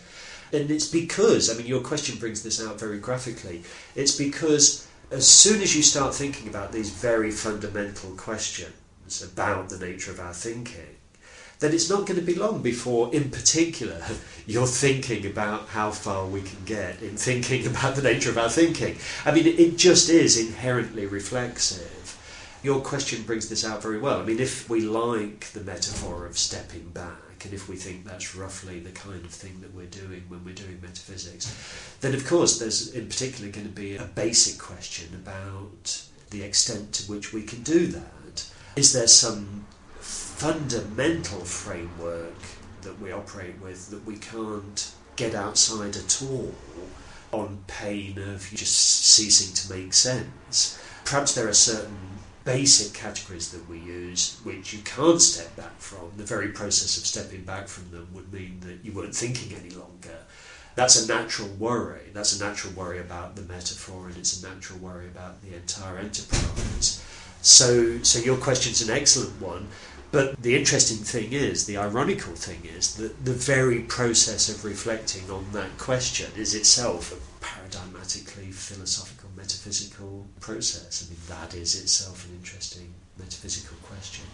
And 0.52 0.70
it's 0.70 0.88
because, 0.88 1.50
I 1.50 1.54
mean, 1.54 1.66
your 1.66 1.80
question 1.80 2.18
brings 2.18 2.42
this 2.42 2.64
out 2.64 2.78
very 2.78 2.98
graphically, 2.98 3.62
it's 3.94 4.16
because 4.16 4.86
as 5.10 5.26
soon 5.26 5.62
as 5.62 5.76
you 5.76 5.82
start 5.82 6.14
thinking 6.14 6.48
about 6.48 6.72
these 6.72 6.90
very 6.90 7.30
fundamental 7.30 8.10
questions 8.12 8.72
about 9.22 9.68
the 9.68 9.78
nature 9.78 10.10
of 10.10 10.20
our 10.20 10.32
thinking, 10.32 10.96
then 11.62 11.72
it's 11.72 11.88
not 11.88 12.06
going 12.06 12.18
to 12.18 12.26
be 12.26 12.34
long 12.34 12.60
before, 12.60 13.14
in 13.14 13.30
particular, 13.30 14.02
you're 14.46 14.66
thinking 14.66 15.24
about 15.26 15.68
how 15.68 15.90
far 15.90 16.26
we 16.26 16.42
can 16.42 16.64
get 16.66 17.00
in 17.00 17.16
thinking 17.16 17.66
about 17.72 17.94
the 17.94 18.02
nature 18.02 18.30
of 18.30 18.38
our 18.38 18.50
thinking. 18.50 18.96
I 19.24 19.32
mean, 19.32 19.46
it 19.46 19.78
just 19.78 20.10
is 20.10 20.38
inherently 20.38 21.06
reflexive. 21.06 22.18
Your 22.62 22.80
question 22.80 23.22
brings 23.22 23.48
this 23.48 23.64
out 23.64 23.82
very 23.82 23.98
well. 23.98 24.20
I 24.20 24.24
mean, 24.24 24.38
if 24.38 24.68
we 24.68 24.80
like 24.80 25.46
the 25.46 25.60
metaphor 25.60 26.26
of 26.26 26.36
stepping 26.36 26.90
back, 26.90 27.44
and 27.44 27.52
if 27.52 27.68
we 27.68 27.74
think 27.76 28.04
that's 28.04 28.36
roughly 28.36 28.78
the 28.78 28.90
kind 28.90 29.24
of 29.24 29.30
thing 29.30 29.60
that 29.62 29.74
we're 29.74 29.86
doing 29.86 30.22
when 30.28 30.44
we're 30.44 30.54
doing 30.54 30.78
metaphysics, 30.80 31.96
then 32.00 32.14
of 32.14 32.24
course 32.24 32.60
there's 32.60 32.92
in 32.92 33.08
particular 33.08 33.50
going 33.50 33.66
to 33.66 33.72
be 33.72 33.96
a 33.96 34.04
basic 34.04 34.60
question 34.60 35.08
about 35.14 36.04
the 36.30 36.44
extent 36.44 36.92
to 36.92 37.10
which 37.10 37.32
we 37.32 37.42
can 37.42 37.62
do 37.62 37.88
that. 37.88 38.46
Is 38.76 38.92
there 38.92 39.08
some 39.08 39.66
fundamental 40.42 41.38
framework 41.44 42.34
that 42.80 43.00
we 43.00 43.12
operate 43.12 43.54
with 43.62 43.90
that 43.90 44.04
we 44.04 44.16
can't 44.16 44.92
get 45.14 45.36
outside 45.36 45.94
at 45.96 46.20
all 46.20 46.52
on 47.30 47.62
pain 47.68 48.18
of 48.18 48.50
just 48.52 48.76
ceasing 49.04 49.54
to 49.54 49.72
make 49.72 49.94
sense. 49.94 50.82
Perhaps 51.04 51.36
there 51.36 51.46
are 51.46 51.54
certain 51.54 51.96
basic 52.44 52.92
categories 52.92 53.52
that 53.52 53.68
we 53.68 53.78
use 53.78 54.40
which 54.42 54.72
you 54.72 54.80
can't 54.80 55.22
step 55.22 55.54
back 55.54 55.78
from. 55.78 56.10
The 56.16 56.24
very 56.24 56.48
process 56.48 56.98
of 56.98 57.06
stepping 57.06 57.44
back 57.44 57.68
from 57.68 57.92
them 57.92 58.08
would 58.12 58.32
mean 58.32 58.58
that 58.62 58.84
you 58.84 58.90
weren't 58.90 59.14
thinking 59.14 59.56
any 59.56 59.70
longer. 59.70 60.18
That's 60.74 61.04
a 61.04 61.06
natural 61.06 61.50
worry. 61.50 62.10
That's 62.12 62.40
a 62.40 62.44
natural 62.44 62.72
worry 62.72 62.98
about 62.98 63.36
the 63.36 63.42
metaphor, 63.42 64.08
and 64.08 64.16
it's 64.16 64.42
a 64.42 64.48
natural 64.48 64.80
worry 64.80 65.06
about 65.06 65.40
the 65.40 65.54
entire 65.54 65.98
enterprise. 65.98 67.00
So, 67.42 68.00
so 68.04 68.20
your 68.20 68.36
question's 68.36 68.88
an 68.88 68.96
excellent 68.96 69.40
one. 69.40 69.66
But 70.12 70.42
the 70.42 70.54
interesting 70.56 70.98
thing 70.98 71.32
is, 71.32 71.64
the 71.64 71.78
ironical 71.78 72.34
thing 72.34 72.62
is, 72.64 72.96
that 72.96 73.24
the 73.24 73.32
very 73.32 73.80
process 73.80 74.50
of 74.50 74.62
reflecting 74.62 75.30
on 75.30 75.46
that 75.52 75.78
question 75.78 76.30
is 76.36 76.54
itself 76.54 77.12
a 77.12 77.44
paradigmatically 77.44 78.52
philosophical, 78.52 79.30
metaphysical 79.34 80.26
process. 80.38 81.02
I 81.02 81.10
mean, 81.10 81.20
that 81.28 81.54
is 81.54 81.80
itself 81.80 82.26
an 82.26 82.36
interesting 82.36 82.92
metaphysical 83.18 83.78
question. 83.82 84.26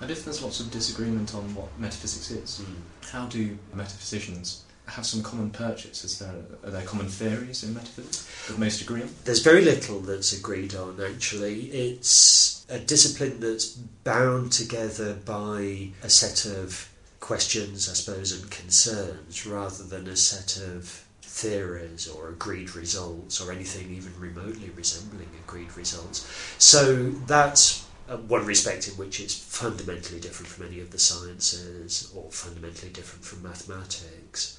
And 0.00 0.10
if 0.10 0.24
there's 0.24 0.42
lots 0.42 0.60
of 0.60 0.70
disagreement 0.70 1.34
on 1.34 1.52
what 1.54 1.68
metaphysics 1.78 2.30
is, 2.30 2.60
Mm. 2.60 3.10
how 3.10 3.26
do 3.26 3.58
metaphysicians 3.74 4.62
have 4.86 5.06
some 5.06 5.22
common 5.22 5.50
purchase? 5.50 6.04
Is 6.04 6.18
there 6.18 6.34
are 6.64 6.70
there 6.70 6.82
common 6.82 7.08
theories 7.08 7.62
in 7.62 7.74
metaphysics 7.74 8.28
that 8.48 8.58
most 8.58 8.80
agree 8.80 9.02
on? 9.02 9.10
There's 9.24 9.42
very 9.42 9.62
little 9.62 10.00
that's 10.00 10.32
agreed 10.32 10.74
on, 10.74 11.00
actually. 11.00 11.66
It's 11.66 12.66
a 12.68 12.78
discipline 12.78 13.40
that's 13.40 13.66
bound 14.04 14.52
together 14.52 15.14
by 15.14 15.90
a 16.02 16.08
set 16.10 16.46
of 16.46 16.88
questions, 17.20 17.88
I 17.88 17.94
suppose, 17.94 18.32
and 18.32 18.50
concerns, 18.50 19.46
rather 19.46 19.84
than 19.84 20.08
a 20.08 20.16
set 20.16 20.56
of 20.58 21.04
theories 21.22 22.08
or 22.08 22.28
agreed 22.28 22.74
results 22.76 23.40
or 23.40 23.50
anything 23.50 23.90
even 23.90 24.12
remotely 24.18 24.70
resembling 24.76 25.28
agreed 25.46 25.74
results. 25.76 26.26
So 26.58 27.10
that's 27.26 27.86
uh, 28.08 28.18
one 28.18 28.44
respect 28.44 28.88
in 28.88 28.94
which 28.94 29.20
it's 29.20 29.34
fundamentally 29.34 30.20
different 30.20 30.48
from 30.48 30.66
any 30.66 30.80
of 30.80 30.90
the 30.90 30.98
sciences 30.98 32.12
or 32.14 32.30
fundamentally 32.30 32.92
different 32.92 33.24
from 33.24 33.42
mathematics. 33.42 34.58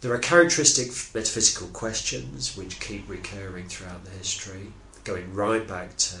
There 0.00 0.14
are 0.14 0.18
characteristic 0.18 0.92
metaphysical 1.12 1.66
questions 1.68 2.56
which 2.56 2.78
keep 2.78 3.08
recurring 3.08 3.66
throughout 3.66 4.04
the 4.04 4.12
history, 4.12 4.72
going 5.02 5.34
right 5.34 5.66
back 5.66 5.96
to 5.96 6.16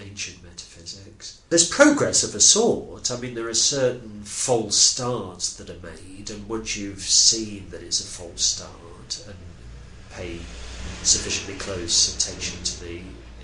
ancient 0.00 0.42
metaphysics. 0.42 1.40
There's 1.48 1.68
progress 1.68 2.24
of 2.24 2.34
a 2.34 2.40
sort. 2.40 3.08
I 3.12 3.20
mean, 3.20 3.34
there 3.34 3.48
are 3.48 3.54
certain 3.54 4.22
false 4.24 4.76
starts 4.76 5.52
that 5.58 5.70
are 5.70 5.78
made, 5.78 6.28
and 6.28 6.48
once 6.48 6.76
you've 6.76 7.02
seen 7.02 7.70
that 7.70 7.84
it's 7.84 8.00
a 8.00 8.08
false 8.08 8.42
start 8.42 9.24
and 9.28 9.36
pay 10.10 10.40
sufficiently 11.04 11.54
close 11.54 12.16
attention 12.16 12.64
to 12.64 12.84
the 12.84 13.02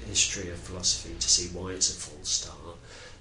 history 0.08 0.50
of 0.50 0.58
philosophy 0.58 1.14
to 1.14 1.28
see 1.28 1.56
why 1.56 1.70
it's 1.70 1.96
a 1.96 2.10
false 2.10 2.28
start, 2.28 2.76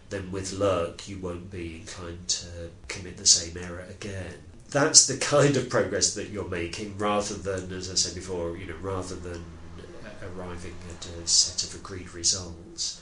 then 0.09 0.31
with 0.31 0.51
luck 0.51 1.07
you 1.07 1.19
won't 1.19 1.51
be 1.51 1.75
inclined 1.81 2.27
to 2.27 2.71
commit 2.87 3.17
the 3.17 3.27
same 3.27 3.55
error 3.63 3.85
again 3.87 4.44
that's 4.69 5.07
the 5.07 5.17
kind 5.17 5.57
of 5.57 5.69
progress 5.69 6.13
that 6.15 6.29
you're 6.29 6.47
making 6.47 6.97
rather 6.97 7.35
than, 7.35 7.71
as 7.71 7.89
I 7.89 7.95
said 7.95 8.15
before, 8.15 8.57
you 8.57 8.65
know, 8.65 8.75
rather 8.81 9.15
than 9.15 9.43
arriving 10.23 10.75
at 10.89 11.05
a 11.05 11.27
set 11.27 11.63
of 11.63 11.75
agreed 11.79 12.13
results. 12.13 13.01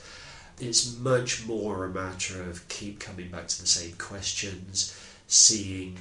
It's 0.60 0.98
much 1.00 1.48
more 1.48 1.86
a 1.86 1.90
matter 1.90 2.42
of 2.44 2.68
keep 2.68 3.00
coming 3.00 3.30
back 3.30 3.48
to 3.48 3.62
the 3.62 3.68
same 3.68 3.94
questions, 3.94 4.98
seeing 5.28 5.98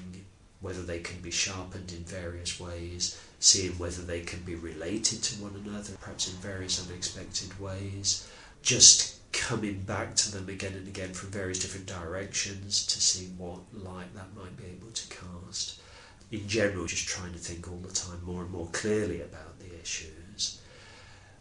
whether 0.61 0.83
they 0.83 1.01
can 1.01 1.21
be 1.21 1.31
sharpened 1.31 1.93
in 1.93 2.05
various 2.05 2.61
ways, 2.61 3.21
seeing 3.41 3.73
whether 3.73 4.03
they 4.03 4.21
can 4.21 4.41
be 4.41 4.55
related 4.55 5.23
to 5.23 5.43
one 5.43 5.55
another, 5.65 5.95
perhaps 6.01 6.29
in 6.29 6.35
various 6.37 6.87
unexpected 6.87 7.59
ways, 7.59 8.29
just 8.63 9.17
coming 9.33 9.81
back 9.81 10.15
to 10.17 10.33
them 10.33 10.49
again 10.49 10.75
and 10.75 10.87
again 10.87 11.13
from 11.13 11.31
various 11.31 11.59
different 11.59 11.87
directions 11.87 12.87
to 12.87 13.01
see 13.01 13.27
what 13.37 13.61
light 13.73 14.15
that 14.15 14.35
might 14.37 14.57
be 14.57 14.65
able 14.65 14.91
to 14.93 15.09
cast. 15.09 15.81
In 16.31 16.49
general, 16.49 16.87
just 16.87 17.09
trying 17.09 17.33
to 17.33 17.39
think 17.39 17.71
all 17.71 17.79
the 17.79 17.93
time 17.93 18.21
more 18.25 18.43
and 18.43 18.51
more 18.51 18.69
clearly 18.73 19.21
about 19.21 19.59
the 19.59 19.81
issues. 19.81 20.61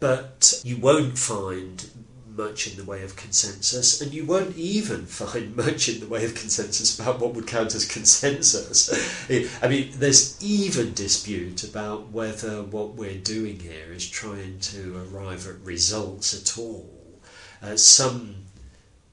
But 0.00 0.60
you 0.64 0.76
won't 0.76 1.16
find 1.16 1.88
much 2.36 2.66
in 2.66 2.76
the 2.76 2.84
way 2.84 3.02
of 3.02 3.16
consensus, 3.16 4.00
and 4.00 4.12
you 4.12 4.24
won't 4.24 4.56
even 4.56 5.06
find 5.06 5.56
much 5.56 5.88
in 5.88 6.00
the 6.00 6.06
way 6.06 6.24
of 6.24 6.34
consensus 6.34 6.98
about 6.98 7.20
what 7.20 7.34
would 7.34 7.46
count 7.46 7.74
as 7.74 7.84
consensus. 7.84 8.90
I 9.62 9.68
mean, 9.68 9.90
there's 9.94 10.42
even 10.42 10.94
dispute 10.94 11.64
about 11.64 12.10
whether 12.10 12.62
what 12.62 12.94
we're 12.94 13.18
doing 13.18 13.60
here 13.60 13.92
is 13.92 14.08
trying 14.08 14.58
to 14.60 15.06
arrive 15.12 15.46
at 15.46 15.60
results 15.60 16.34
at 16.34 16.58
all. 16.58 17.01
Uh, 17.62 17.76
some 17.76 18.34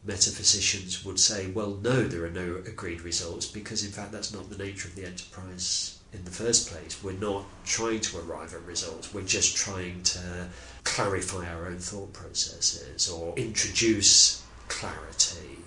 metaphysicians 0.03 1.05
would 1.05 1.19
say, 1.19 1.51
well, 1.51 1.77
no, 1.81 2.03
there 2.03 2.25
are 2.25 2.31
no 2.31 2.61
agreed 2.65 3.01
results 3.01 3.45
because, 3.45 3.85
in 3.85 3.91
fact, 3.91 4.11
that's 4.11 4.33
not 4.33 4.49
the 4.49 4.57
nature 4.63 4.87
of 4.87 4.95
the 4.95 5.05
enterprise 5.05 5.99
in 6.13 6.23
the 6.25 6.31
first 6.31 6.69
place. 6.69 7.03
We're 7.03 7.11
not 7.13 7.45
trying 7.65 7.99
to 7.99 8.19
arrive 8.19 8.53
at 8.53 8.63
results, 8.63 9.13
we're 9.13 9.21
just 9.21 9.55
trying 9.55 10.01
to 10.03 10.47
clarify 10.83 11.47
our 11.47 11.67
own 11.67 11.77
thought 11.77 12.11
processes 12.13 13.09
or 13.09 13.37
introduce 13.37 14.43
clarity 14.67 15.59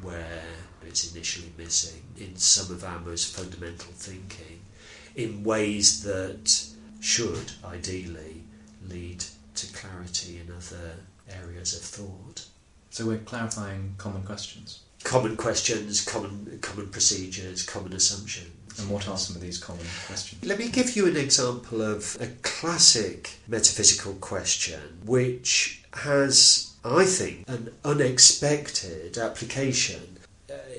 where 0.00 0.42
it's 0.86 1.14
initially 1.14 1.52
missing 1.58 2.02
in 2.16 2.36
some 2.36 2.74
of 2.74 2.84
our 2.84 2.98
most 3.00 3.36
fundamental 3.36 3.92
thinking 3.92 4.60
in 5.14 5.44
ways 5.44 6.02
that 6.04 6.64
should, 7.00 7.52
ideally, 7.64 8.42
lead 8.88 9.24
to 9.54 9.72
clarity 9.74 10.40
in 10.40 10.52
other 10.52 10.94
areas 11.30 11.74
of 11.74 11.82
thought. 11.82 12.46
So 12.90 13.06
we're 13.06 13.18
clarifying 13.18 13.94
common 13.98 14.22
questions. 14.22 14.80
Common 15.04 15.36
questions, 15.36 16.04
common 16.04 16.58
common 16.60 16.88
procedures, 16.88 17.62
common 17.64 17.92
assumptions. 17.92 18.78
And 18.78 18.88
what 18.88 19.08
are 19.08 19.18
some 19.18 19.36
of 19.36 19.42
these 19.42 19.58
common 19.58 19.84
questions? 20.06 20.44
Let 20.44 20.58
me 20.58 20.68
give 20.68 20.96
you 20.96 21.06
an 21.06 21.16
example 21.16 21.82
of 21.82 22.16
a 22.20 22.28
classic 22.42 23.38
metaphysical 23.46 24.14
question 24.14 25.00
which 25.04 25.82
has, 25.94 26.72
I 26.84 27.04
think, 27.04 27.48
an 27.48 27.74
unexpected 27.84 29.18
application 29.18 30.18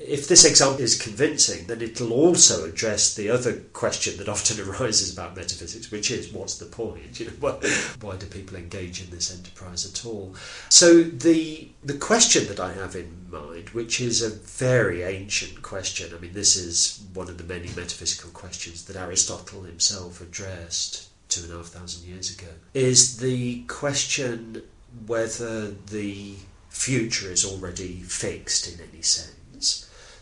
if 0.06 0.28
this 0.28 0.44
example 0.44 0.82
is 0.82 1.00
convincing, 1.00 1.66
then 1.66 1.80
it'll 1.80 2.12
also 2.12 2.64
address 2.64 3.14
the 3.14 3.30
other 3.30 3.54
question 3.72 4.16
that 4.18 4.28
often 4.28 4.60
arises 4.68 5.12
about 5.12 5.36
metaphysics, 5.36 5.90
which 5.90 6.10
is 6.10 6.32
what's 6.32 6.58
the 6.58 6.66
point? 6.66 7.20
You 7.24 7.26
know, 7.26 7.32
why, 7.40 7.52
why 8.00 8.16
do 8.16 8.26
people 8.26 8.56
engage 8.56 9.02
in 9.02 9.10
this 9.10 9.32
enterprise 9.32 9.86
at 9.86 10.04
all? 10.04 10.34
So 10.68 11.02
the 11.02 11.68
the 11.82 11.94
question 11.96 12.46
that 12.48 12.60
I 12.60 12.72
have 12.72 12.96
in 12.96 13.26
mind, 13.30 13.70
which 13.70 14.00
is 14.00 14.20
a 14.20 14.30
very 14.30 15.02
ancient 15.02 15.62
question, 15.62 16.12
I 16.14 16.20
mean, 16.20 16.32
this 16.32 16.56
is 16.56 17.04
one 17.14 17.28
of 17.28 17.38
the 17.38 17.44
many 17.44 17.68
metaphysical 17.68 18.30
questions 18.30 18.84
that 18.86 18.96
Aristotle 18.96 19.62
himself 19.62 20.20
addressed 20.20 21.08
two 21.28 21.44
and 21.44 21.52
a 21.52 21.56
half 21.56 21.66
thousand 21.66 22.08
years 22.08 22.36
ago, 22.36 22.50
is 22.74 23.18
the 23.18 23.62
question 23.62 24.62
whether 25.06 25.70
the 25.70 26.34
future 26.68 27.30
is 27.30 27.44
already 27.44 28.00
fixed 28.02 28.66
in 28.68 28.80
any 28.92 29.02
sense. 29.02 29.34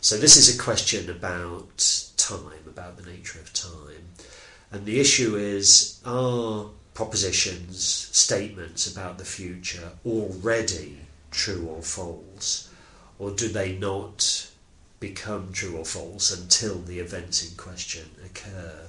So 0.03 0.17
this 0.17 0.37
is 0.37 0.53
a 0.53 0.61
question 0.61 1.09
about 1.09 2.11
time, 2.17 2.67
about 2.67 2.97
the 2.97 3.09
nature 3.09 3.39
of 3.39 3.53
time. 3.53 4.09
And 4.73 4.85
the 4.85 4.99
issue 4.99 5.37
is 5.37 6.01
are 6.05 6.67
propositions, 6.93 7.85
statements 8.11 8.93
about 8.93 9.19
the 9.19 9.25
future 9.25 9.93
already 10.05 10.99
true 11.31 11.69
or 11.71 11.83
false? 11.83 12.69
Or 13.21 13.31
do 13.31 13.47
they 13.47 13.77
not 13.77 14.51
become 14.99 15.53
true 15.53 15.77
or 15.77 15.85
false 15.85 16.37
until 16.37 16.81
the 16.81 16.99
events 16.99 17.49
in 17.49 17.57
question 17.57 18.11
occur? 18.27 18.89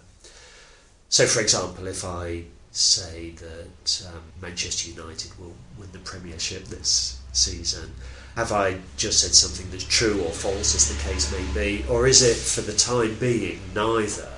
So, 1.10 1.28
for 1.28 1.42
example, 1.42 1.86
if 1.86 2.04
I 2.04 2.46
say 2.72 3.36
that 3.38 4.08
um, 4.12 4.24
Manchester 4.42 4.90
United 4.90 5.38
will 5.38 5.54
win 5.78 5.92
the 5.92 6.00
Premiership 6.00 6.66
this 6.66 7.20
season, 7.34 7.94
have 8.36 8.52
I 8.52 8.80
just 8.98 9.22
said 9.22 9.34
something 9.34 9.70
that's 9.70 9.84
true 9.84 10.22
or 10.24 10.32
false, 10.32 10.74
as 10.76 10.90
the 10.90 11.04
case 11.04 11.32
may 11.32 11.54
be, 11.54 11.86
or 11.88 12.08
is 12.08 12.22
it 12.22 12.36
for 12.36 12.62
the 12.62 12.78
time 12.78 13.16
being 13.20 13.60
neither? 13.76 14.30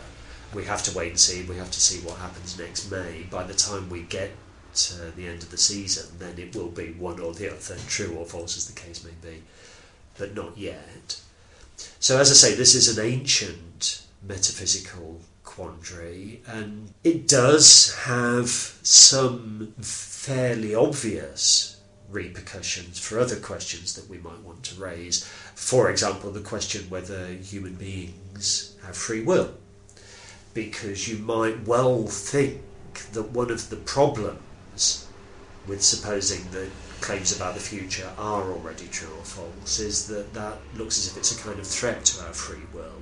We 0.53 0.65
have 0.65 0.83
to 0.83 0.97
wait 0.97 1.09
and 1.11 1.19
see. 1.19 1.43
We 1.43 1.57
have 1.57 1.71
to 1.71 1.79
see 1.79 2.05
what 2.05 2.17
happens 2.17 2.57
next 2.59 2.91
May. 2.91 3.23
By 3.29 3.43
the 3.43 3.53
time 3.53 3.89
we 3.89 4.01
get 4.01 4.31
to 4.73 5.11
the 5.11 5.27
end 5.27 5.43
of 5.43 5.51
the 5.51 5.57
season, 5.57 6.17
then 6.19 6.37
it 6.37 6.55
will 6.55 6.69
be 6.69 6.91
one 6.91 7.19
or 7.19 7.33
the 7.33 7.51
other, 7.51 7.77
true 7.87 8.15
or 8.17 8.25
false, 8.25 8.57
as 8.57 8.67
the 8.67 8.79
case 8.79 9.03
may 9.03 9.29
be, 9.29 9.43
but 10.17 10.35
not 10.35 10.57
yet. 10.57 11.21
So, 11.99 12.19
as 12.19 12.31
I 12.31 12.33
say, 12.33 12.55
this 12.55 12.75
is 12.75 12.97
an 12.97 13.05
ancient 13.05 14.05
metaphysical 14.21 15.21
quandary, 15.43 16.41
and 16.47 16.93
it 17.03 17.27
does 17.27 17.95
have 18.03 18.49
some 18.49 19.73
fairly 19.79 20.75
obvious 20.75 21.74
repercussions 22.15 22.97
for 22.97 23.19
other 23.19 23.35
questions 23.35 23.93
that 23.95 24.09
we 24.09 24.17
might 24.17 24.39
want 24.39 24.63
to 24.63 24.81
raise. 24.81 25.25
For 25.53 25.91
example, 25.91 26.31
the 26.31 26.39
question 26.39 26.89
whether 26.89 27.27
human 27.27 27.75
beings 27.75 28.75
have 28.83 28.95
free 28.95 29.21
will. 29.21 29.53
Because 30.53 31.07
you 31.07 31.17
might 31.17 31.67
well 31.67 32.07
think 32.07 32.61
that 33.11 33.31
one 33.31 33.51
of 33.51 33.69
the 33.69 33.75
problems 33.75 35.07
with 35.67 35.83
supposing 35.83 36.49
that 36.51 36.69
claims 37.01 37.35
about 37.35 37.53
the 37.53 37.59
future 37.59 38.09
are 38.17 38.51
already 38.51 38.87
true 38.87 39.13
or 39.17 39.25
false 39.25 39.79
is 39.79 40.07
that 40.07 40.33
that 40.33 40.57
looks 40.75 40.97
as 40.97 41.11
if 41.11 41.17
it's 41.17 41.37
a 41.37 41.43
kind 41.43 41.59
of 41.59 41.67
threat 41.67 42.05
to 42.05 42.25
our 42.25 42.33
free 42.33 42.65
will. 42.73 43.01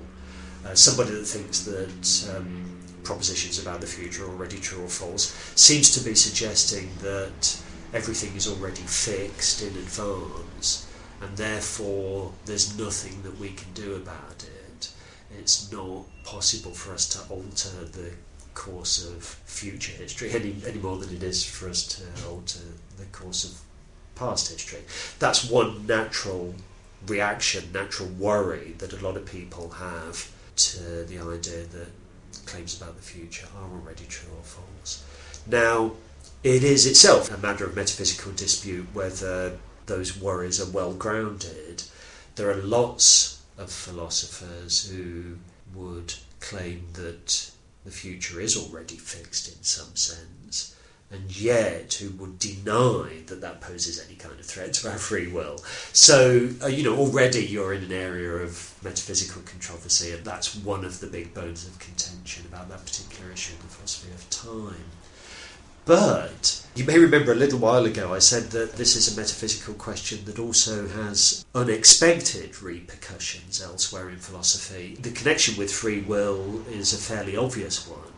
Uh, 0.66 0.74
somebody 0.74 1.12
that 1.12 1.26
thinks 1.26 1.62
that 1.62 2.36
um, 2.36 2.80
propositions 3.04 3.60
about 3.62 3.82
the 3.82 3.88
future 3.88 4.26
are 4.26 4.30
already 4.30 4.58
true 4.58 4.84
or 4.84 4.88
false 4.88 5.36
seems 5.56 5.94
to 5.94 6.04
be 6.04 6.16
suggesting 6.16 6.90
that 7.02 7.62
everything 7.94 8.36
is 8.36 8.48
already 8.48 8.82
fixed 8.82 9.62
in 9.62 9.70
advance, 9.70 10.88
and 11.22 11.38
therefore 11.38 12.34
there's 12.46 12.78
nothing 12.78 13.22
that 13.24 13.40
we 13.40 13.50
can 13.50 13.72
do 13.74 13.96
about 13.96 14.44
it. 14.44 14.92
It's 15.38 15.72
not 15.72 16.06
possible 16.24 16.72
for 16.72 16.94
us 16.94 17.08
to 17.10 17.34
alter 17.34 17.86
the 17.86 18.12
course 18.54 19.08
of 19.08 19.24
future 19.24 19.92
history 19.94 20.32
any, 20.32 20.56
any 20.66 20.80
more 20.80 20.98
than 20.98 21.16
it 21.16 21.24
is 21.24 21.44
for 21.44 21.70
us 21.70 21.88
to 21.88 22.28
alter 22.28 22.60
the 22.98 23.06
course 23.06 23.44
of 23.44 23.60
past 24.16 24.52
history. 24.52 24.82
That's 25.20 25.50
one 25.50 25.88
natural 25.88 26.54
reaction, 27.08 27.72
natural 27.74 28.10
worry 28.10 28.76
that 28.78 28.94
a 28.94 29.04
lot 29.04 29.18
of 29.18 29.26
people 29.26 29.70
have 29.72 30.32
to 30.56 31.04
the 31.06 31.18
idea 31.20 31.66
that 31.66 31.88
claims 32.46 32.80
about 32.80 32.96
the 32.96 33.02
future 33.02 33.48
are 33.58 33.72
already 33.72 34.06
true 34.06 34.30
or 34.38 34.44
false. 34.44 35.04
Now, 35.48 35.94
it 36.44 36.64
is 36.64 36.86
itself 36.86 37.32
a 37.32 37.38
matter 37.38 37.66
of 37.66 37.76
metaphysical 37.76 38.34
dispute 38.34 38.88
whether 38.94 39.58
those 39.86 40.20
worries 40.20 40.62
are 40.62 40.72
well 40.72 40.94
grounded. 40.94 41.84
There 42.36 42.52
are 42.52 42.56
lots 42.56 43.42
of 43.58 43.72
philosophers 43.72 44.90
who 44.90 45.38
would 45.74 46.16
claim 46.40 46.88
that 46.94 47.52
the 47.86 47.92
future 47.92 48.42
is 48.42 48.58
already 48.58 48.98
fixed 48.98 49.48
in 49.48 49.64
some 49.64 49.96
sense, 49.96 50.76
and 51.12 51.36
yet 51.40 51.94
who 51.94 52.10
would 52.18 52.40
deny 52.40 53.22
that 53.28 53.42
that 53.42 53.62
poses 53.62 54.04
any 54.06 54.16
kind 54.16 54.38
of 54.40 54.46
threat 54.46 54.74
to 54.74 54.92
our 54.92 54.98
free 54.98 55.28
will. 55.28 55.64
So, 55.94 56.50
uh, 56.62 56.68
you 56.68 56.84
know, 56.84 56.98
already 56.98 57.46
you're 57.46 57.74
in 57.74 57.84
an 57.84 57.92
area 57.92 58.32
of 58.32 58.74
metaphysical 58.84 59.44
controversy, 59.44 60.12
and 60.12 60.26
that's 60.26 60.56
one 60.56 60.84
of 60.84 61.00
the 61.00 61.08
big 61.08 61.34
bones 61.34 61.68
of 61.68 61.78
contention 61.80 62.46
about 62.48 62.70
that 62.70 62.86
particular 62.86 63.32
issue 63.32 63.54
in 63.54 63.62
the 63.62 63.74
philosophy 63.74 64.12
of 64.12 64.30
time. 64.30 64.92
But 65.86 66.66
you 66.76 66.86
may 66.86 66.98
remember 66.98 67.34
a 67.34 67.36
little 67.36 67.60
while 67.60 67.86
ago 67.86 68.14
I 68.14 68.20
said 68.20 68.52
that 68.52 68.74
this 68.74 68.96
is 68.96 69.14
a 69.14 69.20
metaphysical 69.20 69.74
question 69.74 70.24
that 70.26 70.40
also 70.40 70.88
has 70.88 71.46
unexpected 71.54 72.62
repercussions 72.62 73.62
elsewhere 73.62 74.10
in 74.10 74.18
philosophy. 74.18 74.98
The 75.02 75.12
connection 75.12 75.58
with 75.58 75.74
free 75.74 76.02
will 76.02 76.64
is 76.70 76.94
a 76.94 76.98
fairly 76.98 77.36
obvious 77.36 77.86
one, 77.88 78.14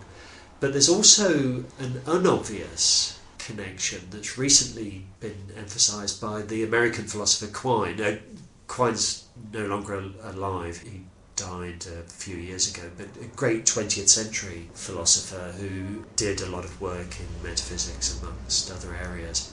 but 0.60 0.73
there's 0.73 0.89
also 0.89 1.65
an 1.80 2.01
unobvious 2.06 3.19
connection 3.39 4.01
that's 4.12 4.38
recently 4.38 5.06
been 5.19 5.51
emphasized 5.58 6.21
by 6.21 6.43
the 6.43 6.63
American 6.63 7.06
philosopher 7.06 7.51
Quine. 7.51 8.19
Quine's 8.67 9.25
no 9.51 9.65
longer 9.65 10.04
alive. 10.23 10.78
He 10.80 11.01
died 11.36 11.86
a 11.88 12.04
few 12.10 12.38
years 12.38 12.74
ago, 12.74 12.89
but 12.98 13.08
a 13.21 13.28
great 13.36 13.65
20th 13.65 14.10
century 14.10 14.69
philosopher 14.74 15.54
who 15.54 16.06
did 16.15 16.41
a 16.41 16.50
lot 16.50 16.63
of 16.63 16.80
work 16.82 17.19
in 17.19 17.43
metaphysics 17.43 18.19
amongst 18.21 18.71
other 18.71 18.95
areas. 18.95 19.52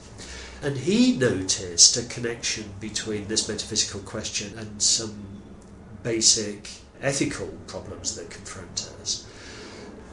And 0.63 0.77
he 0.77 1.17
noticed 1.17 1.97
a 1.97 2.05
connection 2.05 2.75
between 2.79 3.27
this 3.27 3.49
metaphysical 3.49 4.01
question 4.01 4.57
and 4.57 4.81
some 4.81 5.43
basic 6.03 6.71
ethical 7.01 7.49
problems 7.67 8.15
that 8.17 8.31
confront 8.31 8.93
us. 9.01 9.27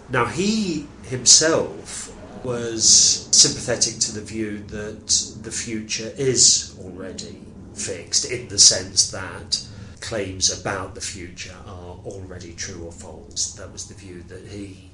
Now, 0.10 0.26
he 0.26 0.88
himself 1.04 2.16
was 2.44 3.28
sympathetic 3.32 4.00
to 4.00 4.14
the 4.14 4.22
view 4.22 4.64
that 4.68 5.08
the 5.44 5.52
future 5.52 6.12
is 6.18 6.76
already 6.80 7.42
fixed 7.76 8.26
in 8.26 8.48
the 8.48 8.58
sense 8.58 9.12
that 9.12 9.64
claims 10.02 10.50
about 10.60 10.96
the 10.96 11.02
future 11.02 11.56
are 11.66 11.98
already 12.06 12.54
true 12.54 12.86
or 12.86 12.92
false. 12.92 13.54
That 13.54 13.72
was 13.72 13.88
the 13.88 13.94
view 13.94 14.24
that 14.24 14.48
he 14.48 14.90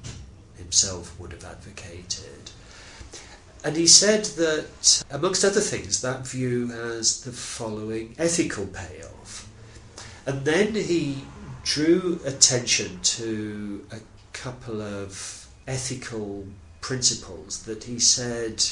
himself 0.56 1.18
would 1.18 1.32
have 1.32 1.44
advocated. 1.44 2.50
And 3.64 3.76
he 3.76 3.86
said 3.86 4.24
that, 4.36 5.04
amongst 5.10 5.44
other 5.44 5.60
things, 5.60 6.00
that 6.02 6.26
view 6.26 6.68
has 6.68 7.22
the 7.22 7.32
following 7.32 8.14
ethical 8.18 8.66
payoff. 8.66 9.48
And 10.26 10.44
then 10.44 10.74
he 10.74 11.24
drew 11.64 12.20
attention 12.24 13.00
to 13.02 13.84
a 13.90 13.98
couple 14.32 14.80
of 14.80 15.48
ethical 15.66 16.46
principles 16.80 17.64
that 17.64 17.84
he 17.84 17.98
said 17.98 18.64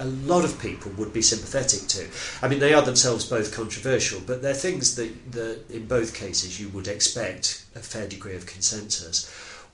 a 0.00 0.06
lot 0.06 0.44
of 0.44 0.60
people 0.60 0.90
would 0.92 1.12
be 1.12 1.22
sympathetic 1.22 1.86
to. 1.88 2.08
I 2.42 2.48
mean, 2.48 2.58
they 2.58 2.74
are 2.74 2.82
themselves 2.82 3.24
both 3.24 3.54
controversial, 3.54 4.20
but 4.26 4.42
they're 4.42 4.54
things 4.54 4.96
that, 4.96 5.32
that 5.32 5.70
in 5.70 5.86
both 5.86 6.14
cases 6.14 6.60
you 6.60 6.68
would 6.70 6.88
expect 6.88 7.64
a 7.74 7.80
fair 7.80 8.08
degree 8.08 8.36
of 8.36 8.46
consensus. 8.46 9.30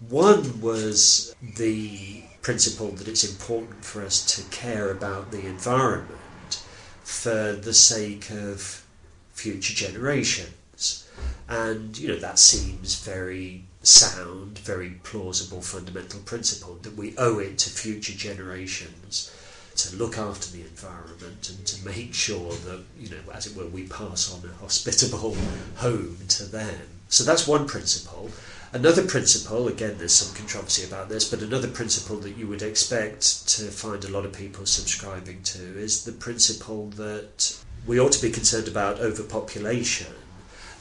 One 0.09 0.61
was 0.61 1.35
the 1.57 2.23
principle 2.43 2.89
that 2.93 3.09
it's 3.09 3.25
important 3.25 3.85
for 3.85 4.03
us 4.03 4.25
to 4.37 4.43
care 4.51 4.91
about 4.91 5.31
the 5.31 5.47
environment 5.47 6.63
for 7.03 7.53
the 7.53 7.75
sake 7.75 8.31
of 8.31 8.85
future 9.33 9.75
generations. 9.75 11.09
And, 11.49 11.99
you 11.99 12.09
know, 12.09 12.17
that 12.17 12.39
seems 12.39 13.03
very 13.03 13.65
sound, 13.83 14.59
very 14.59 14.91
plausible 15.03 15.61
fundamental 15.61 16.21
principle 16.21 16.79
that 16.83 16.97
we 16.97 17.17
owe 17.17 17.39
it 17.39 17.59
to 17.59 17.71
future 17.71 18.13
generations 18.13 19.35
to 19.77 19.97
look 19.97 20.19
after 20.19 20.51
the 20.51 20.63
environment 20.63 21.49
and 21.49 21.67
to 21.67 21.85
make 21.85 22.15
sure 22.15 22.53
that, 22.53 22.81
you 22.99 23.09
know, 23.11 23.33
as 23.33 23.47
it 23.47 23.57
were, 23.57 23.67
we 23.67 23.85
pass 23.85 24.33
on 24.33 24.49
a 24.49 24.53
hospitable 24.55 25.37
home 25.77 26.19
to 26.29 26.45
them. 26.45 26.81
So 27.09 27.25
that's 27.25 27.47
one 27.47 27.67
principle. 27.67 28.31
Another 28.73 29.05
principle, 29.05 29.67
again, 29.67 29.97
there's 29.99 30.13
some 30.13 30.35
controversy 30.35 30.85
about 30.85 31.09
this, 31.09 31.29
but 31.29 31.43
another 31.43 31.67
principle 31.67 32.17
that 32.19 32.37
you 32.37 32.47
would 32.47 32.63
expect 32.63 33.49
to 33.49 33.65
find 33.65 34.05
a 34.05 34.11
lot 34.11 34.25
of 34.25 34.33
people 34.33 34.65
subscribing 34.65 35.43
to 35.43 35.59
is 35.59 36.05
the 36.05 36.13
principle 36.13 36.87
that 36.91 37.57
we 37.87 37.99
ought 37.99 38.13
to 38.13 38.23
be 38.23 38.31
concerned 38.31 38.69
about 38.69 39.01
overpopulation 39.01 40.15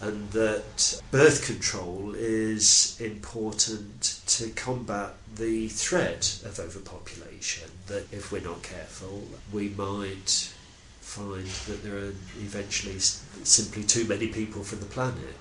and 0.01 0.31
that 0.31 1.01
birth 1.11 1.45
control 1.45 2.13
is 2.15 2.99
important 3.01 4.21
to 4.27 4.49
combat 4.51 5.13
the 5.35 5.67
threat 5.67 6.41
of 6.45 6.59
overpopulation. 6.59 7.69
That 7.87 8.11
if 8.11 8.31
we're 8.31 8.41
not 8.41 8.63
careful, 8.63 9.23
we 9.51 9.69
might 9.69 10.53
find 11.01 11.45
that 11.67 11.83
there 11.83 11.97
are 11.97 12.13
eventually 12.39 12.99
simply 12.99 13.83
too 13.83 14.05
many 14.05 14.27
people 14.27 14.63
for 14.63 14.75
the 14.75 14.85
planet. 14.85 15.35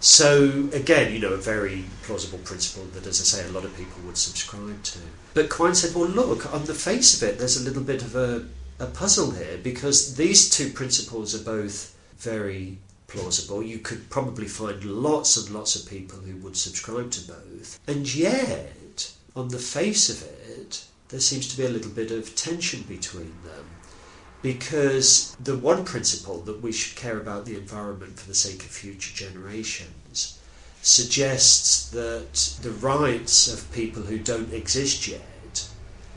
So, 0.00 0.68
again, 0.72 1.12
you 1.12 1.20
know, 1.20 1.28
a 1.28 1.36
very 1.36 1.84
plausible 2.02 2.40
principle 2.40 2.84
that, 2.86 3.06
as 3.06 3.20
I 3.20 3.24
say, 3.24 3.48
a 3.48 3.52
lot 3.52 3.64
of 3.64 3.76
people 3.76 4.02
would 4.04 4.18
subscribe 4.18 4.82
to. 4.82 4.98
But 5.32 5.48
Quine 5.48 5.76
said, 5.76 5.94
well, 5.94 6.08
look, 6.08 6.52
on 6.52 6.64
the 6.64 6.74
face 6.74 7.22
of 7.22 7.28
it, 7.28 7.38
there's 7.38 7.56
a 7.56 7.64
little 7.64 7.84
bit 7.84 8.02
of 8.02 8.16
a, 8.16 8.44
a 8.80 8.86
puzzle 8.86 9.30
here 9.30 9.58
because 9.62 10.16
these 10.16 10.50
two 10.50 10.70
principles 10.70 11.36
are 11.36 11.44
both 11.44 11.96
very 12.18 12.78
plausible. 13.12 13.62
You 13.62 13.78
could 13.78 14.08
probably 14.10 14.48
find 14.48 14.82
lots 14.84 15.36
and 15.36 15.54
lots 15.54 15.76
of 15.76 15.88
people 15.88 16.18
who 16.18 16.36
would 16.38 16.56
subscribe 16.56 17.10
to 17.12 17.28
both. 17.28 17.78
And 17.86 18.12
yet, 18.12 19.12
on 19.36 19.48
the 19.48 19.58
face 19.58 20.08
of 20.08 20.22
it, 20.22 20.84
there 21.08 21.20
seems 21.20 21.48
to 21.48 21.56
be 21.56 21.66
a 21.66 21.68
little 21.68 21.90
bit 21.90 22.10
of 22.10 22.34
tension 22.34 22.82
between 22.82 23.34
them 23.44 23.66
because 24.40 25.36
the 25.38 25.56
one 25.56 25.84
principle 25.84 26.40
that 26.40 26.62
we 26.62 26.72
should 26.72 26.96
care 26.96 27.18
about 27.18 27.44
the 27.44 27.56
environment 27.56 28.18
for 28.18 28.26
the 28.26 28.34
sake 28.34 28.64
of 28.64 28.70
future 28.70 29.14
generations 29.14 30.40
suggests 30.82 31.90
that 31.90 32.34
the 32.62 32.72
rights 32.72 33.46
of 33.46 33.72
people 33.72 34.02
who 34.02 34.18
don't 34.18 34.52
exist 34.52 35.06
yet 35.06 35.31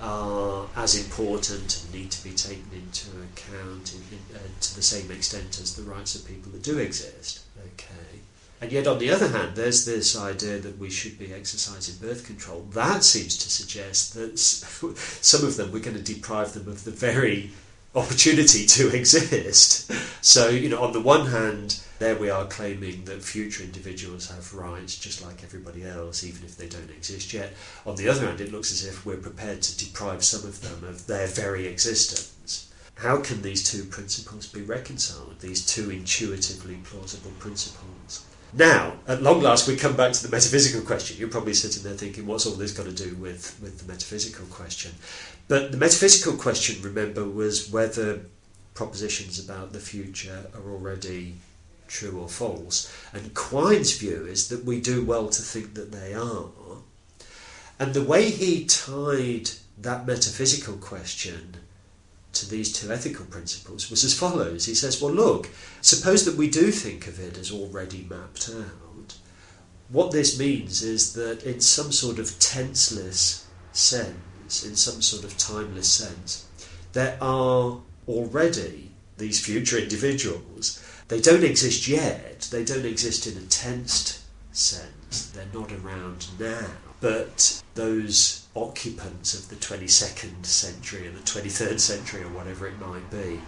are 0.01 0.67
as 0.75 0.95
important 0.95 1.83
and 1.83 1.93
need 1.93 2.11
to 2.11 2.23
be 2.23 2.31
taken 2.31 2.69
into 2.73 3.07
account 3.33 3.93
in, 3.93 4.35
uh, 4.35 4.39
to 4.59 4.75
the 4.75 4.81
same 4.81 5.09
extent 5.11 5.59
as 5.61 5.75
the 5.75 5.83
rights 5.83 6.15
of 6.15 6.27
people 6.27 6.51
that 6.51 6.63
do 6.63 6.77
exist. 6.77 7.41
Okay. 7.73 8.19
And 8.61 8.71
yet, 8.71 8.87
on 8.87 8.99
the 8.99 9.11
other 9.11 9.27
hand, 9.27 9.55
there's 9.55 9.85
this 9.85 10.17
idea 10.17 10.59
that 10.59 10.77
we 10.77 10.89
should 10.89 11.19
be 11.19 11.33
exercising 11.33 11.95
birth 12.05 12.25
control. 12.25 12.65
That 12.71 13.03
seems 13.03 13.37
to 13.37 13.49
suggest 13.49 14.13
that 14.13 14.39
some 14.39 15.45
of 15.45 15.57
them 15.57 15.71
we're 15.71 15.79
going 15.79 15.97
to 15.97 16.13
deprive 16.13 16.53
them 16.53 16.67
of 16.67 16.83
the 16.83 16.91
very 16.91 17.51
opportunity 17.95 18.65
to 18.65 18.89
exist. 18.95 19.91
So, 20.23 20.49
you 20.49 20.69
know, 20.69 20.83
on 20.83 20.93
the 20.93 21.01
one 21.01 21.27
hand, 21.27 21.79
there 21.97 22.15
we 22.15 22.29
are 22.29 22.45
claiming 22.45 23.05
that 23.05 23.23
future 23.23 23.63
individuals 23.63 24.29
have 24.29 24.53
rights 24.53 24.97
just 24.97 25.23
like 25.25 25.43
everybody 25.43 25.85
else, 25.85 26.23
even 26.23 26.43
if 26.43 26.57
they 26.57 26.67
don't 26.67 26.89
exist 26.89 27.33
yet. 27.33 27.53
On 27.85 27.95
the 27.95 28.09
other 28.09 28.25
hand, 28.25 28.41
it 28.41 28.51
looks 28.51 28.71
as 28.71 28.85
if 28.85 29.05
we're 29.05 29.17
prepared 29.17 29.61
to 29.61 29.85
deprive 29.85 30.23
some 30.23 30.47
of 30.47 30.61
them 30.61 30.89
of 30.89 31.07
their 31.07 31.27
very 31.27 31.67
existence. 31.67 32.71
How 32.95 33.21
can 33.21 33.41
these 33.41 33.69
two 33.69 33.83
principles 33.83 34.47
be 34.47 34.61
reconciled, 34.61 35.39
these 35.39 35.65
two 35.65 35.89
intuitively 35.89 36.75
plausible 36.83 37.31
principles? 37.39 38.25
Now, 38.53 38.93
at 39.05 39.21
long 39.21 39.41
last, 39.41 39.67
we 39.67 39.75
come 39.75 39.97
back 39.97 40.13
to 40.13 40.23
the 40.23 40.31
metaphysical 40.31 40.85
question. 40.85 41.17
You're 41.17 41.27
probably 41.27 41.53
sitting 41.53 41.83
there 41.83 41.93
thinking, 41.93 42.25
what's 42.25 42.45
all 42.45 42.53
this 42.53 42.71
got 42.71 42.85
to 42.85 42.93
do 42.93 43.15
with, 43.15 43.59
with 43.61 43.79
the 43.79 43.91
metaphysical 43.91 44.45
question? 44.45 44.93
But 45.47 45.71
the 45.71 45.77
metaphysical 45.77 46.33
question, 46.33 46.81
remember, 46.81 47.23
was 47.23 47.69
whether 47.69 48.21
propositions 48.73 49.39
about 49.39 49.73
the 49.73 49.79
future 49.79 50.45
are 50.53 50.71
already 50.71 51.35
true 51.87 52.19
or 52.19 52.27
false. 52.27 52.91
And 53.13 53.33
Quine's 53.33 53.97
view 53.97 54.25
is 54.25 54.49
that 54.49 54.65
we 54.65 54.81
do 54.81 55.03
well 55.03 55.29
to 55.29 55.41
think 55.41 55.75
that 55.75 55.91
they 55.91 56.13
are. 56.13 56.49
And 57.79 57.93
the 57.93 58.03
way 58.03 58.29
he 58.29 58.65
tied 58.65 59.51
that 59.77 60.07
metaphysical 60.07 60.77
question 60.77 61.57
to 62.33 62.49
these 62.49 62.71
two 62.71 62.91
ethical 62.91 63.25
principles 63.25 63.89
was 63.89 64.03
as 64.03 64.17
follows. 64.17 64.65
He 64.65 64.75
says, 64.75 65.01
Well, 65.01 65.13
look, 65.13 65.49
suppose 65.81 66.25
that 66.25 66.35
we 66.35 66.49
do 66.49 66.71
think 66.71 67.07
of 67.07 67.19
it 67.19 67.37
as 67.37 67.51
already 67.51 68.05
mapped 68.09 68.49
out. 68.49 69.15
What 69.89 70.11
this 70.11 70.39
means 70.39 70.81
is 70.81 71.13
that 71.13 71.43
in 71.43 71.61
some 71.61 71.91
sort 71.91 72.19
of 72.19 72.39
tenseless 72.39 73.45
sense, 73.71 74.15
in 74.45 74.75
some 74.75 75.01
sort 75.01 75.23
of 75.23 75.37
timeless 75.37 75.91
sense. 75.91 76.45
There 76.93 77.17
are 77.21 77.79
already 78.07 78.91
these 79.17 79.43
future 79.43 79.77
individuals. 79.77 80.81
They 81.07 81.19
don't 81.19 81.43
exist 81.43 81.87
yet, 81.87 82.47
they 82.51 82.63
don't 82.63 82.85
exist 82.85 83.27
in 83.27 83.37
a 83.37 83.45
tensed 83.47 84.19
sense, 84.51 85.31
they're 85.31 85.45
not 85.53 85.71
around 85.71 86.27
now. 86.39 86.67
But 87.01 87.61
those 87.75 88.47
occupants 88.55 89.33
of 89.33 89.49
the 89.49 89.55
22nd 89.55 90.45
century 90.45 91.07
and 91.07 91.15
the 91.15 91.21
23rd 91.21 91.79
century, 91.79 92.23
or 92.23 92.29
whatever 92.29 92.67
it 92.67 92.79
might 92.79 93.09
be, 93.11 93.41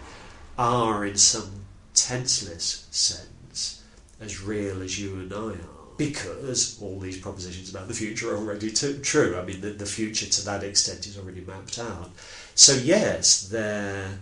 are 0.58 1.06
in 1.06 1.18
some 1.18 1.66
tenseless 1.94 2.88
sense 2.92 3.84
as 4.20 4.42
real 4.42 4.82
as 4.82 5.00
you 5.00 5.16
and 5.16 5.34
I 5.34 5.38
are 5.38 5.77
because 5.98 6.80
all 6.82 7.00
these 7.00 7.20
propositions 7.20 7.70
about 7.70 7.88
the 7.88 7.94
future 7.94 8.34
are 8.34 8.38
already 8.38 8.72
t- 8.72 9.00
true. 9.00 9.38
I 9.38 9.44
mean, 9.44 9.62
the, 9.62 9.72
the 9.72 9.86
future 9.86 10.28
to 10.28 10.46
that 10.46 10.64
extent 10.64 11.08
is 11.08 11.18
already 11.18 11.42
mapped 11.42 11.80
out. 11.80 12.12
So, 12.56 12.74
yes, 12.74 13.48
their 13.48 14.20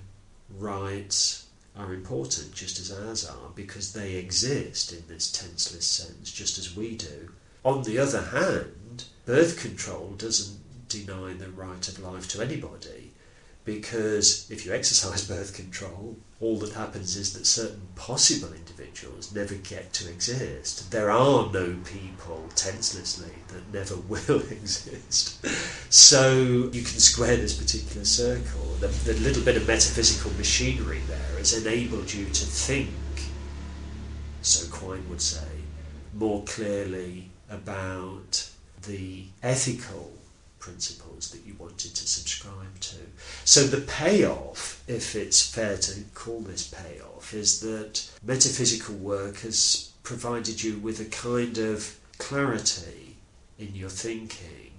rights 0.57 1.47
are 1.77 1.93
important 1.93 2.53
just 2.53 2.79
as 2.79 2.91
ours 2.91 3.27
are 3.27 3.49
because 3.55 3.93
they 3.93 4.15
exist 4.15 4.93
in 4.93 5.03
this 5.07 5.31
tenseless 5.31 5.85
sense 5.85 6.31
just 6.31 6.57
as 6.57 6.75
we 6.75 6.95
do. 6.95 7.31
On 7.63 7.83
the 7.83 7.99
other 7.99 8.21
hand, 8.21 9.05
birth 9.25 9.59
control 9.59 10.15
doesn't 10.17 10.59
deny 10.87 11.33
the 11.33 11.49
right 11.49 11.87
of 11.87 11.99
life 11.99 12.29
to 12.29 12.41
anybody 12.41 13.04
because 13.65 14.49
if 14.51 14.65
you 14.65 14.73
exercise 14.73 15.27
birth 15.27 15.55
control, 15.55 16.15
all 16.39 16.57
that 16.57 16.73
happens 16.73 17.17
is 17.17 17.33
that 17.33 17.45
certain 17.45 17.81
possible 17.95 18.53
individuals 18.53 19.33
never 19.33 19.55
get 19.55 19.91
to 19.93 20.09
exist. 20.09 20.91
There 20.91 21.09
are 21.09 21.51
no 21.51 21.75
people, 21.83 22.47
tenselessly, 22.55 23.31
that 23.49 23.73
never 23.73 23.95
will 24.07 24.41
exist. 24.51 25.45
So 25.91 26.69
you 26.71 26.83
can 26.83 26.99
square 26.99 27.35
this 27.35 27.57
particular 27.57 28.05
circle. 28.05 28.75
The, 28.79 28.87
the 28.87 29.13
little 29.19 29.43
bit 29.43 29.57
of 29.57 29.67
metaphysical 29.67 30.31
machinery 30.37 31.01
there 31.07 31.37
has 31.37 31.65
enabled 31.65 32.13
you 32.13 32.25
to 32.25 32.45
think, 32.45 32.89
so 34.41 34.69
Quine 34.71 35.09
would 35.09 35.21
say, 35.21 35.47
more 36.13 36.43
clearly 36.43 37.29
about 37.49 38.49
the 38.87 39.25
ethical 39.41 40.11
principles 40.59 41.31
that 41.31 41.45
you 41.45 41.55
wanted 41.57 41.95
to 41.95 42.07
subscribe 42.07 42.64
to. 42.79 42.97
So 43.43 43.63
the 43.63 43.81
payoff, 43.81 44.83
if 44.87 45.15
it's 45.15 45.45
fair 45.45 45.77
to 45.77 46.01
call 46.13 46.41
this 46.41 46.67
payoff, 46.67 47.33
is 47.33 47.59
that 47.61 48.09
metaphysical 48.23 48.95
work 48.95 49.37
has 49.39 49.91
provided 50.03 50.63
you 50.63 50.77
with 50.77 50.99
a 50.99 51.05
kind 51.05 51.57
of 51.57 51.97
clarity 52.17 53.17
in 53.57 53.75
your 53.75 53.89
thinking 53.89 54.71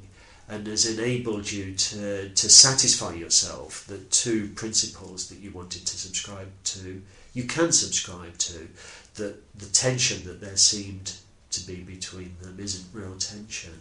and 0.48 0.66
has 0.66 0.86
enabled 0.86 1.50
you 1.50 1.74
to, 1.74 2.28
to 2.28 2.48
satisfy 2.48 3.12
yourself 3.12 3.84
that 3.88 4.10
two 4.12 4.48
principles 4.50 5.28
that 5.28 5.38
you 5.38 5.50
wanted 5.50 5.84
to 5.84 5.98
subscribe 5.98 6.48
to, 6.62 7.02
you 7.34 7.44
can 7.44 7.72
subscribe 7.72 8.38
to, 8.38 8.68
that 9.16 9.36
the 9.58 9.66
tension 9.66 10.24
that 10.24 10.40
there 10.40 10.56
seemed 10.56 11.14
to 11.50 11.66
be 11.66 11.76
between 11.76 12.36
them 12.40 12.58
isn't 12.60 12.84
real 12.92 13.16
tension. 13.18 13.72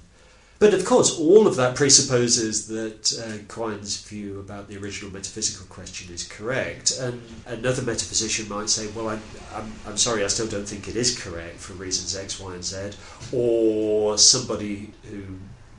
But 0.58 0.74
of 0.74 0.86
course, 0.86 1.20
all 1.20 1.48
of 1.48 1.58
that 1.58 1.76
presupposes 1.76 2.68
that 2.68 3.12
uh, 3.20 3.44
Quine's 3.54 4.02
view 4.04 4.40
about 4.40 4.70
the 4.70 4.78
original 4.78 5.12
metaphysical 5.12 5.66
question 5.68 6.14
is 6.14 6.26
correct. 6.26 6.98
And 6.98 7.22
another 7.46 7.82
metaphysician 7.82 8.48
might 8.48 8.70
say, 8.70 8.88
well, 8.96 9.10
I'm, 9.10 9.22
I'm, 9.54 9.74
I'm 9.86 9.98
sorry, 9.98 10.24
I 10.24 10.28
still 10.28 10.48
don't 10.48 10.68
think 10.68 10.88
it 10.88 10.96
is 10.96 11.20
correct 11.20 11.58
for 11.58 11.74
reasons 11.74 12.16
X, 12.16 12.40
Y, 12.40 12.54
and 12.54 12.64
Z. 12.64 12.92
Or 13.34 14.18
somebody 14.18 14.92
who 15.10 15.24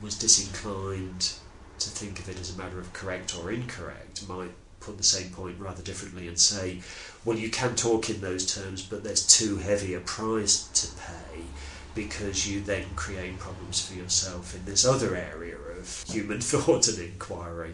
was 0.01 0.15
disinclined 0.15 1.33
to 1.79 1.89
think 1.89 2.19
of 2.19 2.29
it 2.29 2.39
as 2.39 2.55
a 2.55 2.57
matter 2.57 2.79
of 2.79 2.93
correct 2.93 3.35
or 3.37 3.51
incorrect 3.51 4.27
might 4.27 4.51
put 4.79 4.97
the 4.97 5.03
same 5.03 5.31
point 5.31 5.59
rather 5.59 5.81
differently 5.81 6.27
and 6.27 6.39
say, 6.39 6.81
well, 7.25 7.37
you 7.37 7.49
can 7.49 7.75
talk 7.75 8.11
in 8.11 8.21
those 8.21 8.53
terms, 8.55 8.83
but 8.83 9.03
there's 9.03 9.25
too 9.25 9.57
heavy 9.57 9.95
a 9.95 9.99
price 9.99 10.67
to 10.67 10.87
pay 11.01 11.41
because 11.97 12.47
you 12.47 12.61
then 12.61 12.85
create 12.95 13.39
problems 13.39 13.85
for 13.85 13.95
yourself 13.97 14.55
in 14.55 14.63
this 14.65 14.85
other 14.85 15.15
area 15.15 15.57
of 15.57 16.05
human 16.07 16.39
thought 16.51 16.87
and 16.87 16.99
inquiry. 16.99 17.73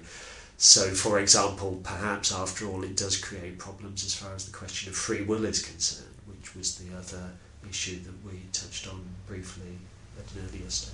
So, 0.58 0.92
for 0.92 1.20
example, 1.20 1.82
perhaps 1.84 2.34
after 2.34 2.66
all, 2.66 2.84
it 2.86 2.96
does 2.96 3.18
create 3.18 3.60
problems 3.60 4.06
as 4.06 4.16
far 4.16 4.34
as 4.34 4.46
the 4.46 4.58
question 4.58 4.90
of 4.90 4.96
free 4.96 5.24
will 5.24 5.44
is 5.44 5.62
concerned, 5.62 6.16
which 6.26 6.56
was 6.56 6.78
the 6.78 6.96
other 6.98 7.32
issue 7.70 8.00
that 8.00 8.14
we 8.26 8.40
touched 8.54 8.88
on 8.88 9.04
briefly 9.28 9.78
at 10.18 10.34
an 10.36 10.48
earlier 10.50 10.70
stage. 10.70 10.94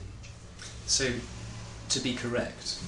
So, 0.87 1.11
to 1.89 1.99
be 1.99 2.15
correct, 2.15 2.79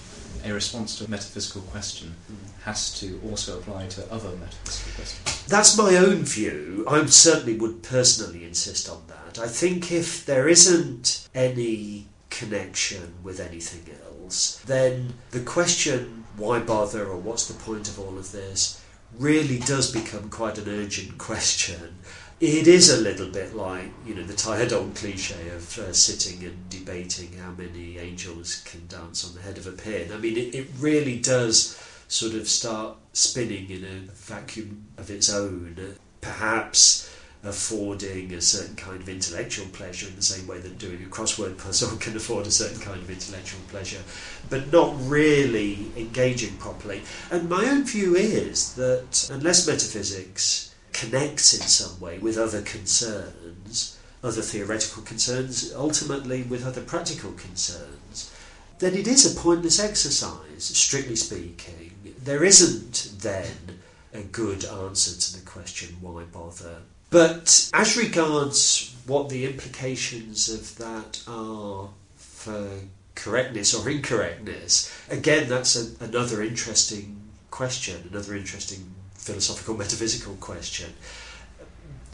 a 0.43 0.51
response 0.51 0.97
to 0.97 1.06
a 1.06 1.10
metaphysical 1.10 1.62
question 1.63 2.15
Mm. 2.32 2.63
has 2.63 2.99
to 2.99 3.21
also 3.30 3.60
apply 3.60 3.88
to 3.89 4.12
other 4.12 4.30
metaphysical 4.38 4.91
questions. 4.95 5.43
That's 5.47 5.77
my 5.77 5.97
own 5.97 6.23
view. 6.23 6.84
I 6.88 7.06
certainly 7.06 7.58
would 7.58 7.84
personally 7.84 8.43
insist 8.43 8.89
on 8.89 9.04
that. 9.08 9.21
I 9.39 9.48
think 9.48 9.91
if 9.91 10.26
there 10.26 10.48
isn't 10.48 11.28
any 11.34 12.08
connection 12.30 13.13
with 13.24 13.39
anything 13.39 13.96
else, 14.06 14.62
then 14.65 15.13
the 15.32 15.41
question, 15.41 16.26
why 16.38 16.60
bother 16.60 17.06
or 17.06 17.17
what's 17.17 17.48
the 17.48 17.54
point 17.54 17.88
of 17.88 18.00
all 18.00 18.17
of 18.17 18.32
this, 18.32 18.82
really 19.17 19.60
does 19.60 19.91
become 19.91 20.30
quite 20.30 20.58
an 20.58 20.70
urgent 20.70 21.17
question. 21.17 21.98
It 22.39 22.67
is 22.67 22.89
a 22.89 23.02
little 23.02 23.30
bit 23.30 23.56
like, 23.56 23.91
you 24.06 24.15
know, 24.15 24.24
the 24.24 24.34
tired 24.34 24.74
old 24.74 24.96
cliche 24.96 25.50
of 25.50 25.78
uh, 25.78 25.94
sitting 25.94 26.44
and 26.44 26.70
debating 26.70 27.34
how 27.34 27.52
many 27.52 28.00
angels 28.00 28.63
can 28.65 28.88
dance 28.88 29.28
on 29.28 29.36
the 29.36 29.41
head 29.41 29.58
of 29.58 29.67
a 29.67 29.72
pin. 29.72 30.12
I 30.12 30.17
mean, 30.17 30.38
it, 30.38 30.56
it 30.56 30.67
really 30.80 31.20
does 31.20 31.78
sort 32.08 32.34
of 32.34 32.48
start 32.48 32.98
spinning 33.13 33.70
in 33.70 33.84
a 33.84 34.12
vacuum 34.13 34.88
of 34.98 35.12
its 35.12 35.32
own, 35.32 35.96
perhaps 36.22 37.10
affording 37.43 38.34
a 38.34 38.41
certain 38.41 38.75
kind 38.75 39.01
of 39.01 39.10
intellectual 39.10 39.65
pleasure 39.67 40.08
in 40.08 40.15
the 40.15 40.21
same 40.21 40.45
way 40.47 40.60
that 40.60 40.77
doing 40.77 41.04
a 41.04 41.08
crossword 41.08 41.58
puzzle 41.63 41.97
can 41.97 42.15
afford 42.15 42.45
a 42.45 42.51
certain 42.51 42.80
kind 42.80 43.01
of 43.01 43.10
intellectual 43.10 43.60
pleasure, 43.69 44.01
but 44.49 44.71
not 44.71 44.95
really 44.99 45.88
engaging 45.97 46.56
properly. 46.58 47.01
And 47.32 47.49
my 47.49 47.65
own 47.65 47.84
view 47.84 48.15
is 48.15 48.73
that 48.75 49.30
unless 49.32 49.67
metaphysics 49.67 50.73
connects 50.93 51.54
in 51.54 51.62
some 51.62 51.99
way 51.99 52.19
with 52.19 52.38
other 52.38 52.62
concerns, 52.62 53.97
other 54.23 54.41
theoretical 54.41 55.01
concerns, 55.04 55.73
ultimately 55.73 56.43
with 56.43 56.65
other 56.65 56.82
practical 56.82 57.32
concerns, 57.32 58.32
then 58.80 58.93
it 58.93 59.08
is 59.08 59.25
a 59.25 59.39
pointless 59.39 59.80
exercise, 59.80 60.63
strictly 60.63 61.15
speaking. 61.15 61.93
There 62.23 62.43
isn't 62.43 63.13
then 63.19 63.80
a 64.13 64.21
good 64.21 64.65
answer 64.65 65.19
to 65.19 65.39
the 65.39 65.45
question, 65.49 65.97
why 66.01 66.23
bother? 66.23 66.82
But 67.12 67.69
as 67.74 67.97
regards 67.97 68.95
what 69.06 69.28
the 69.28 69.45
implications 69.45 70.50
of 70.50 70.78
that 70.78 71.21
are 71.28 71.89
for 72.15 72.69
correctness 73.15 73.74
or 73.76 73.89
incorrectness, 73.89 74.91
again, 75.10 75.50
that's 75.50 75.76
a, 75.76 76.04
another 76.04 76.41
interesting 76.41 77.21
question, 77.52 78.08
another 78.10 78.34
interesting 78.34 78.95
philosophical 79.13 79.76
metaphysical 79.76 80.36
question. 80.36 80.93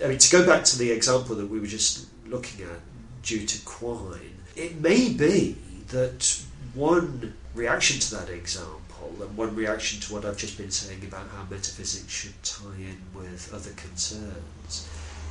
I 0.03 0.07
mean, 0.07 0.17
to 0.17 0.31
go 0.31 0.45
back 0.45 0.63
to 0.65 0.79
the 0.79 0.91
example 0.91 1.35
that 1.35 1.47
we 1.47 1.59
were 1.59 1.67
just 1.67 2.07
looking 2.25 2.65
at, 2.65 2.79
due 3.21 3.45
to 3.45 3.65
Quine, 3.65 4.37
it 4.55 4.81
may 4.81 5.13
be 5.13 5.57
that 5.89 6.41
one 6.73 7.35
reaction 7.53 7.99
to 7.99 8.15
that 8.15 8.29
example 8.29 8.81
and 9.21 9.35
one 9.37 9.55
reaction 9.55 9.99
to 10.01 10.13
what 10.13 10.25
I've 10.25 10.37
just 10.37 10.57
been 10.57 10.71
saying 10.71 11.03
about 11.05 11.27
how 11.29 11.43
metaphysics 11.49 12.11
should 12.11 12.41
tie 12.43 12.79
in 12.79 12.97
with 13.13 13.51
other 13.53 13.71
concerns 13.71 14.87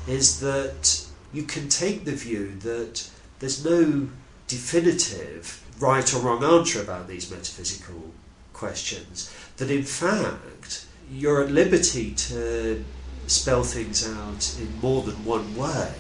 is 0.06 0.40
that 0.40 1.06
you 1.32 1.42
can 1.42 1.68
take 1.68 2.04
the 2.04 2.12
view 2.12 2.54
that 2.60 3.08
there's 3.40 3.64
no 3.64 4.08
definitive 4.48 5.62
right 5.78 6.14
or 6.14 6.20
wrong 6.20 6.42
answer 6.44 6.80
about 6.80 7.08
these 7.08 7.30
metaphysical 7.30 8.12
questions, 8.52 9.32
that 9.56 9.70
in 9.70 9.82
fact 9.82 10.86
you're 11.10 11.42
at 11.42 11.50
liberty 11.50 12.12
to 12.12 12.84
spell 13.26 13.62
things 13.62 14.08
out 14.08 14.56
in 14.60 14.80
more 14.80 15.02
than 15.02 15.24
one 15.24 15.54
way. 15.56 15.92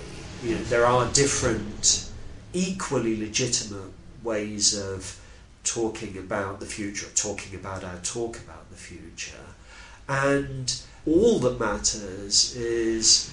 You 0.42 0.54
know, 0.54 0.62
there 0.64 0.86
are 0.86 1.10
different, 1.12 2.10
equally 2.52 3.18
legitimate 3.18 3.92
ways 4.22 4.78
of 4.78 5.20
talking 5.66 6.16
about 6.16 6.60
the 6.60 6.66
future, 6.66 7.08
talking 7.14 7.58
about 7.58 7.84
our 7.84 7.98
talk 7.98 8.38
about 8.38 8.70
the 8.70 8.76
future, 8.76 9.44
and 10.08 10.80
all 11.06 11.38
that 11.40 11.60
matters 11.60 12.56
is 12.56 13.30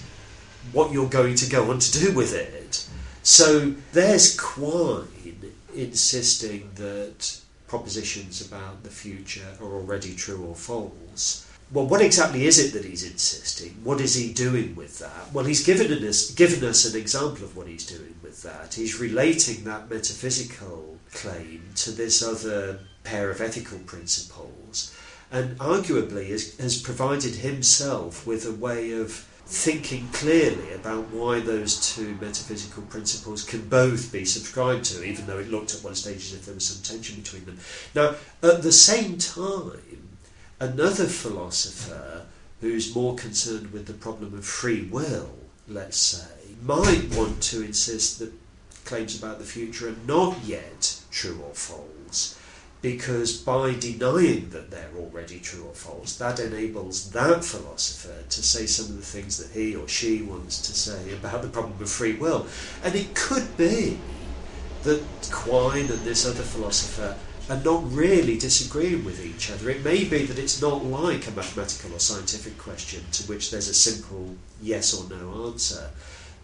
what 0.72 0.92
you're 0.92 1.08
going 1.08 1.36
to 1.36 1.50
go 1.50 1.70
on 1.70 1.78
to 1.78 1.98
do 1.98 2.12
with 2.12 2.34
it. 2.34 2.86
So 3.22 3.74
there's 3.92 4.38
Quine 4.38 5.08
insisting 5.74 6.70
that 6.74 7.40
propositions 7.66 8.46
about 8.46 8.82
the 8.82 8.90
future 8.90 9.56
are 9.60 9.72
already 9.72 10.14
true 10.14 10.44
or 10.44 10.54
false. 10.54 11.48
Well, 11.72 11.86
what 11.86 12.02
exactly 12.02 12.46
is 12.46 12.58
it 12.58 12.72
that 12.74 12.84
he's 12.84 13.10
insisting? 13.10 13.70
What 13.82 14.00
is 14.00 14.14
he 14.14 14.32
doing 14.32 14.76
with 14.76 14.98
that? 14.98 15.32
Well, 15.32 15.44
he's 15.46 15.64
given 15.64 15.90
us, 16.06 16.30
given 16.30 16.68
us 16.68 16.84
an 16.92 17.00
example 17.00 17.44
of 17.44 17.56
what 17.56 17.66
he's 17.66 17.86
doing 17.86 18.14
with 18.22 18.42
that. 18.42 18.74
He's 18.74 19.00
relating 19.00 19.64
that 19.64 19.90
metaphysical 19.90 20.93
claim 21.14 21.70
to 21.76 21.90
this 21.90 22.22
other 22.22 22.80
pair 23.04 23.30
of 23.30 23.40
ethical 23.40 23.78
principles, 23.80 24.94
and 25.30 25.58
arguably 25.58 26.28
has, 26.28 26.56
has 26.58 26.80
provided 26.80 27.36
himself 27.36 28.26
with 28.26 28.46
a 28.46 28.52
way 28.52 28.92
of 28.92 29.28
thinking 29.46 30.08
clearly 30.08 30.72
about 30.72 31.10
why 31.10 31.38
those 31.38 31.94
two 31.94 32.16
metaphysical 32.20 32.82
principles 32.84 33.44
can 33.44 33.60
both 33.68 34.10
be 34.10 34.24
subscribed 34.24 34.84
to, 34.84 35.04
even 35.04 35.26
though 35.26 35.38
it 35.38 35.50
looked 35.50 35.74
at 35.74 35.84
one 35.84 35.94
stage 35.94 36.16
as 36.16 36.34
if 36.34 36.46
there 36.46 36.54
was 36.54 36.66
some 36.66 36.82
tension 36.82 37.16
between 37.16 37.44
them. 37.44 37.58
Now, 37.94 38.14
at 38.42 38.62
the 38.62 38.72
same 38.72 39.18
time, 39.18 40.16
another 40.60 41.06
philosopher 41.06 42.24
who's 42.60 42.94
more 42.94 43.14
concerned 43.16 43.70
with 43.72 43.86
the 43.86 43.92
problem 43.92 44.32
of 44.32 44.46
free 44.46 44.88
will, 44.90 45.34
let's 45.68 45.98
say, 45.98 46.54
might 46.62 47.14
want 47.14 47.42
to 47.42 47.62
insist 47.62 48.18
that 48.20 48.32
claims 48.86 49.18
about 49.18 49.38
the 49.38 49.44
future 49.44 49.88
are 49.88 49.96
not 50.06 50.38
yet 50.44 51.00
true 51.14 51.40
or 51.46 51.54
false, 51.54 52.38
because 52.82 53.32
by 53.38 53.72
denying 53.72 54.50
that 54.50 54.70
they're 54.70 54.90
already 54.98 55.38
true 55.38 55.64
or 55.64 55.74
false, 55.74 56.16
that 56.16 56.40
enables 56.40 57.12
that 57.12 57.44
philosopher 57.44 58.24
to 58.28 58.42
say 58.42 58.66
some 58.66 58.86
of 58.86 58.96
the 58.96 59.02
things 59.02 59.38
that 59.38 59.58
he 59.58 59.74
or 59.76 59.88
she 59.88 60.20
wants 60.22 60.60
to 60.60 60.74
say 60.74 61.14
about 61.14 61.40
the 61.42 61.48
problem 61.48 61.80
of 61.80 61.88
free 61.88 62.14
will. 62.14 62.46
And 62.82 62.94
it 62.94 63.14
could 63.14 63.56
be 63.56 63.98
that 64.82 65.02
Quine 65.30 65.90
and 65.90 66.00
this 66.00 66.26
other 66.26 66.42
philosopher 66.42 67.16
are 67.48 67.60
not 67.62 67.82
really 67.92 68.36
disagreeing 68.38 69.04
with 69.04 69.24
each 69.24 69.50
other. 69.50 69.70
It 69.70 69.84
may 69.84 70.04
be 70.04 70.26
that 70.26 70.38
it's 70.38 70.60
not 70.60 70.84
like 70.84 71.26
a 71.26 71.30
mathematical 71.30 71.94
or 71.94 72.00
scientific 72.00 72.58
question 72.58 73.02
to 73.12 73.22
which 73.24 73.50
there's 73.50 73.68
a 73.68 73.74
simple 73.74 74.36
yes 74.60 74.92
or 74.94 75.08
no 75.08 75.46
answer. 75.46 75.90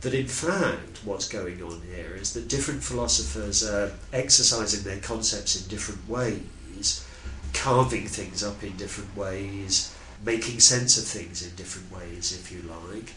That 0.00 0.14
in 0.14 0.28
fact, 0.28 1.00
what's 1.04 1.28
going 1.28 1.62
on 1.62 1.82
here 1.94 2.16
is 2.18 2.32
that 2.32 2.48
different 2.48 2.82
philosophers 2.82 3.62
are 3.62 3.92
exercising 4.12 4.82
their 4.82 5.00
concepts 5.00 5.60
in 5.60 5.68
different 5.68 6.08
ways, 6.08 7.06
carving 7.52 8.06
things 8.06 8.42
up 8.42 8.62
in 8.62 8.76
different 8.76 9.14
ways, 9.14 9.94
making 10.24 10.60
sense 10.60 10.96
of 10.96 11.04
things 11.04 11.46
in 11.46 11.54
different 11.54 11.92
ways, 11.92 12.32
if 12.32 12.50
you 12.50 12.62
like, 12.62 13.12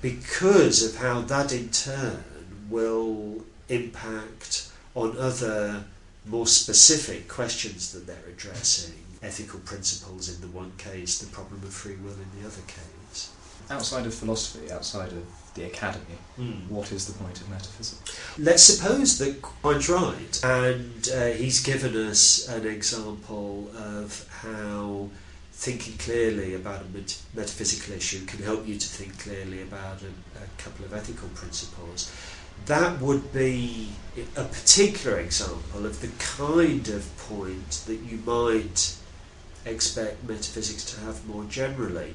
because 0.00 0.84
of 0.84 1.00
how 1.00 1.22
that 1.22 1.52
in 1.52 1.70
turn 1.70 2.22
will 2.70 3.44
impact 3.68 4.70
on 4.94 5.16
other 5.18 5.84
more 6.24 6.46
specific 6.46 7.26
questions 7.26 7.92
that 7.92 8.06
they're 8.06 8.28
addressing. 8.28 8.94
Ethical 9.22 9.58
principles 9.60 10.32
in 10.32 10.40
the 10.40 10.56
one 10.56 10.70
case, 10.78 11.18
the 11.18 11.26
problem 11.32 11.60
of 11.64 11.72
free 11.72 11.96
will 11.96 12.12
in 12.12 12.40
the 12.40 12.46
other 12.46 12.62
case. 12.68 13.32
Outside 13.70 14.06
of 14.06 14.14
philosophy, 14.14 14.70
outside 14.70 15.10
of 15.10 15.24
the 15.54 15.64
academy, 15.64 16.18
Mm. 16.38 16.68
what 16.68 16.92
is 16.92 17.06
the 17.06 17.12
point 17.14 17.40
of 17.40 17.48
metaphysics? 17.48 18.16
Let's 18.38 18.62
suppose 18.62 19.18
that 19.18 19.42
Quine's 19.42 19.88
right, 19.88 20.40
and 20.44 21.08
uh, 21.12 21.26
he's 21.26 21.60
given 21.60 21.96
us 21.96 22.46
an 22.48 22.64
example 22.66 23.70
of 23.76 24.26
how 24.42 25.08
thinking 25.52 25.96
clearly 25.98 26.54
about 26.54 26.82
a 26.82 26.96
met- 26.96 27.18
metaphysical 27.34 27.94
issue 27.94 28.24
can 28.26 28.40
help 28.44 28.68
you 28.68 28.76
to 28.78 28.86
think 28.86 29.18
clearly 29.18 29.62
about 29.62 30.00
a, 30.02 30.12
a 30.44 30.46
couple 30.62 30.84
of 30.84 30.94
ethical 30.94 31.28
principles. 31.30 32.12
That 32.66 33.00
would 33.00 33.32
be 33.32 33.88
a 34.36 34.44
particular 34.44 35.18
example 35.18 35.84
of 35.86 36.00
the 36.00 36.10
kind 36.18 36.86
of 36.88 37.16
point 37.16 37.70
that 37.86 38.00
you 38.08 38.18
might 38.24 38.94
expect 39.64 40.28
metaphysics 40.28 40.84
to 40.92 41.00
have 41.00 41.26
more 41.26 41.44
generally. 41.44 42.14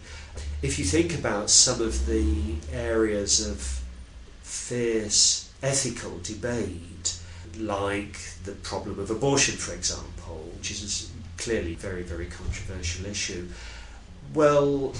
If 0.61 0.79
you 0.79 0.85
think 0.85 1.13
about 1.13 1.49
some 1.49 1.81
of 1.81 2.05
the 2.05 2.55
areas 2.71 3.45
of 3.45 3.81
fierce 4.41 5.51
ethical 5.61 6.19
debate, 6.23 7.17
like 7.57 8.17
the 8.43 8.53
problem 8.53 8.99
of 8.99 9.09
abortion, 9.09 9.55
for 9.55 9.73
example, 9.73 10.49
which 10.57 10.71
is 10.71 11.11
clearly 11.37 11.73
a 11.73 11.77
very, 11.77 12.03
very 12.03 12.25
controversial 12.25 13.05
issue. 13.05 13.47
Well, 14.33 14.93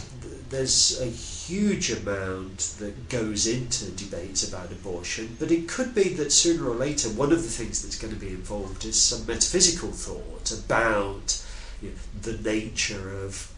there's 0.49 0.99
a 1.01 1.05
huge 1.05 1.89
amount 1.89 2.75
that 2.79 3.09
goes 3.09 3.47
into 3.47 3.89
debates 3.91 4.47
about 4.47 4.71
abortion, 4.71 5.37
but 5.39 5.51
it 5.51 5.67
could 5.67 5.95
be 5.95 6.09
that 6.15 6.31
sooner 6.31 6.69
or 6.69 6.75
later 6.75 7.09
one 7.09 7.31
of 7.31 7.41
the 7.41 7.49
things 7.49 7.81
that's 7.81 7.97
going 7.97 8.13
to 8.13 8.19
be 8.19 8.27
involved 8.27 8.85
is 8.85 9.01
some 9.01 9.25
metaphysical 9.25 9.91
thought 9.91 10.51
about 10.51 11.43
you 11.83 11.89
know, 11.89 11.95
the 12.21 12.37
nature 12.49 13.13
of 13.23 13.51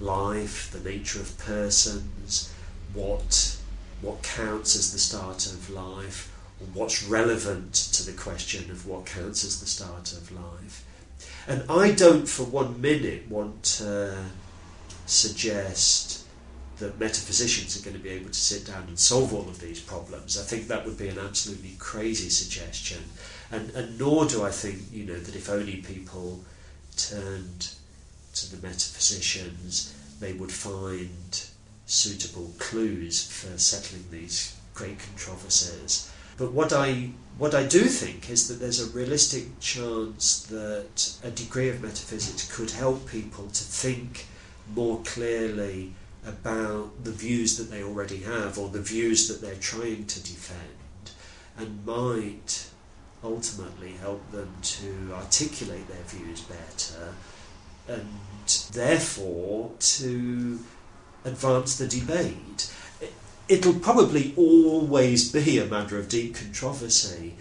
life, 0.00 0.70
the 0.70 0.88
nature 0.88 1.20
of 1.20 1.38
persons, 1.38 2.52
what 2.94 3.56
what 4.00 4.22
counts 4.22 4.74
as 4.76 4.92
the 4.92 4.98
start 4.98 5.44
of 5.44 5.68
life, 5.68 6.34
or 6.58 6.66
what's 6.72 7.02
relevant 7.02 7.74
to 7.74 8.02
the 8.02 8.16
question 8.16 8.70
of 8.70 8.86
what 8.86 9.04
counts 9.04 9.44
as 9.44 9.60
the 9.60 9.66
start 9.66 10.12
of 10.12 10.32
life. 10.32 10.84
And 11.46 11.70
I 11.70 11.92
don't 11.92 12.26
for 12.26 12.44
one 12.44 12.80
minute 12.80 13.30
want 13.30 13.62
to 13.62 14.24
suggest 15.04 16.24
that 16.78 16.98
metaphysicians 16.98 17.78
are 17.78 17.84
going 17.84 17.96
to 17.96 18.02
be 18.02 18.08
able 18.08 18.30
to 18.30 18.34
sit 18.34 18.66
down 18.66 18.84
and 18.88 18.98
solve 18.98 19.34
all 19.34 19.48
of 19.50 19.60
these 19.60 19.80
problems. 19.80 20.38
I 20.38 20.44
think 20.44 20.68
that 20.68 20.86
would 20.86 20.96
be 20.96 21.08
an 21.08 21.18
absolutely 21.18 21.76
crazy 21.78 22.30
suggestion. 22.30 23.02
And, 23.52 23.68
and 23.70 23.98
nor 23.98 24.24
do 24.24 24.42
I 24.42 24.50
think, 24.50 24.78
you 24.90 25.04
know, 25.04 25.18
that 25.18 25.36
if 25.36 25.50
only 25.50 25.76
people 25.76 26.40
turned 27.08 27.70
to 28.34 28.56
the 28.56 28.66
metaphysicians, 28.66 29.94
they 30.20 30.32
would 30.32 30.52
find 30.52 31.44
suitable 31.86 32.52
clues 32.58 33.30
for 33.30 33.58
settling 33.58 34.04
these 34.10 34.56
great 34.74 34.98
controversies. 34.98 36.10
But 36.36 36.52
what 36.52 36.72
I 36.72 37.10
what 37.36 37.54
I 37.54 37.66
do 37.66 37.80
think 37.80 38.30
is 38.30 38.48
that 38.48 38.60
there's 38.60 38.80
a 38.80 38.90
realistic 38.96 39.60
chance 39.60 40.42
that 40.44 41.12
a 41.24 41.30
degree 41.30 41.68
of 41.68 41.82
metaphysics 41.82 42.54
could 42.54 42.70
help 42.70 43.08
people 43.08 43.46
to 43.48 43.64
think 43.64 44.26
more 44.74 45.00
clearly 45.04 45.92
about 46.26 47.04
the 47.04 47.12
views 47.12 47.56
that 47.56 47.70
they 47.70 47.82
already 47.82 48.18
have 48.18 48.58
or 48.58 48.68
the 48.68 48.82
views 48.82 49.28
that 49.28 49.40
they're 49.40 49.54
trying 49.54 50.06
to 50.06 50.22
defend 50.22 51.12
and 51.56 51.84
might 51.84 52.70
ultimately 53.22 53.92
help 53.92 54.30
them 54.30 54.54
to 54.62 55.10
articulate 55.12 55.86
their 55.88 56.02
views 56.04 56.40
better 56.42 57.14
and 57.88 58.08
therefore 58.72 59.72
to 59.78 60.58
advance 61.24 61.76
the 61.76 61.86
debate. 61.86 62.72
It'll 63.48 63.74
probably 63.74 64.32
always 64.36 65.30
be 65.30 65.58
a 65.58 65.66
matter 65.66 65.98
of 65.98 66.08
deep 66.08 66.36
controversy, 66.36 67.34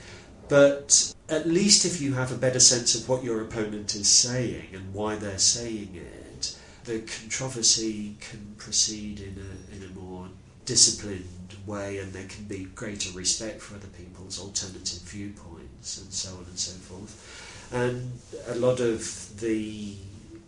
but 0.47 1.13
at 1.29 1.47
least 1.47 1.85
if 1.85 2.01
you 2.01 2.15
have 2.15 2.31
a 2.31 2.37
better 2.37 2.59
sense 2.59 2.95
of 2.95 3.07
what 3.07 3.23
your 3.23 3.41
opponent 3.41 3.95
is 3.95 4.09
saying 4.09 4.69
and 4.73 4.93
why 4.93 5.15
they're 5.15 5.37
saying 5.37 5.95
it, 5.95 6.57
the 6.85 6.99
controversy 7.01 8.15
can 8.19 8.55
proceed 8.57 9.19
in 9.19 9.37
a, 9.37 9.75
in 9.75 9.83
a 9.83 9.99
more 9.99 10.27
disciplined 10.65 11.27
way 11.65 11.99
and 11.99 12.13
there 12.13 12.27
can 12.27 12.45
be 12.45 12.65
greater 12.75 13.15
respect 13.15 13.61
for 13.61 13.75
other 13.75 13.87
people's 13.87 14.39
alternative 14.39 15.01
viewpoints 15.01 15.58
and 15.79 16.13
so 16.13 16.31
on 16.35 16.45
and 16.45 16.59
so 16.59 16.71
forth. 16.71 17.69
And 17.71 18.19
a 18.47 18.55
lot 18.55 18.79
of 18.79 19.39
the 19.39 19.95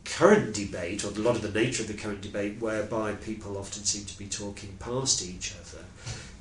current 0.06 0.54
debate, 0.54 1.04
or 1.06 1.10
a 1.10 1.12
lot 1.12 1.36
of 1.36 1.42
the 1.42 1.60
nature 1.60 1.84
of 1.84 1.88
the 1.88 1.94
current 1.94 2.22
debate, 2.22 2.60
whereby 2.60 3.14
people 3.14 3.58
often 3.58 3.84
seem 3.84 4.06
to 4.06 4.18
be 4.18 4.28
talking 4.28 4.76
past 4.80 5.24
each 5.24 5.54
other, 5.56 5.84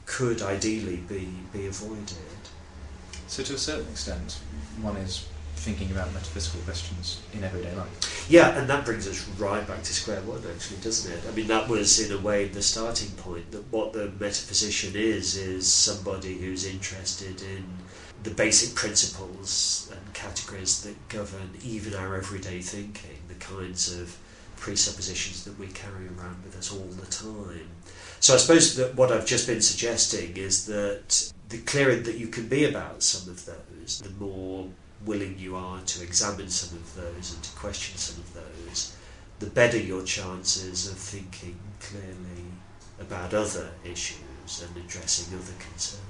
could 0.07 0.43
ideally 0.43 0.97
be, 0.97 1.29
be 1.53 1.67
avoided. 1.67 2.17
So, 3.27 3.43
to 3.45 3.55
a 3.55 3.59
certain 3.59 3.89
extent, 3.89 4.41
one 4.81 4.97
is 4.97 5.29
thinking 5.61 5.91
about 5.91 6.13
metaphysical 6.15 6.61
questions 6.63 7.21
in 7.35 7.45
everyday 7.45 7.75
life. 7.77 8.27
Yeah, 8.29 8.59
and 8.59 8.69
that 8.71 8.87
brings 8.87 9.07
us 9.07 9.29
right 9.39 9.67
back 9.67 9.83
to 9.83 9.93
square 9.93 10.21
one, 10.23 10.43
actually, 10.51 10.79
doesn't 10.79 11.13
it? 11.13 11.23
I 11.29 11.33
mean, 11.33 11.47
that 11.49 11.69
was 11.69 12.01
in 12.01 12.17
a 12.17 12.21
way 12.21 12.49
the 12.49 12.63
starting 12.63 13.11
point. 13.11 13.51
That 13.51 13.71
what 13.71 13.93
the 13.93 14.11
metaphysician 14.19 14.97
is 14.97 15.37
is 15.37 15.71
somebody 15.71 16.39
who's 16.39 16.65
interested 16.65 17.43
in 17.43 17.65
the 18.23 18.31
basic 18.31 18.75
principles 18.75 19.91
and 19.93 20.15
categories 20.15 20.83
that 20.83 21.09
govern 21.09 21.51
even 21.65 21.95
our 21.95 22.17
everyday 22.17 22.61
thinking, 22.61 23.19
the 23.29 23.35
kinds 23.35 23.99
of 23.99 24.17
presuppositions 24.57 25.45
that 25.45 25.59
we 25.59 25.67
carry 25.69 26.07
around 26.07 26.43
with 26.45 26.57
us 26.57 26.71
all 26.73 26.87
the 26.87 27.07
time. 27.07 27.69
So 28.21 28.35
I 28.35 28.37
suppose 28.37 28.77
that 28.77 28.95
what 28.95 29.11
I've 29.11 29.27
just 29.27 29.47
been 29.47 29.63
suggesting 29.63 30.37
is 30.37 30.67
that 30.67 31.33
the 31.49 31.59
clearer 31.59 31.97
that 31.97 32.19
you 32.19 32.29
can 32.29 32.49
be 32.49 32.67
about 32.67 33.03
some 33.03 33.33
of 33.33 33.47
those, 33.47 34.01
the 34.01 34.25
more 34.25 34.69
willing 35.07 35.39
you 35.39 35.57
are 35.57 35.81
to 35.81 36.03
examine 36.03 36.51
some 36.51 36.77
of 36.79 36.95
those 36.95 37.33
and 37.33 37.43
to 37.43 37.57
question 37.57 37.97
some 37.97 38.23
of 38.23 38.35
those, 38.35 38.95
the 39.39 39.47
better 39.47 39.79
your 39.79 40.03
chances 40.03 40.87
of 40.91 40.99
thinking 40.99 41.59
clearly 41.81 42.45
about 43.01 43.33
other 43.33 43.71
issues 43.83 44.63
and 44.63 44.85
addressing 44.85 45.35
other 45.39 45.55
concerns. 45.59 46.10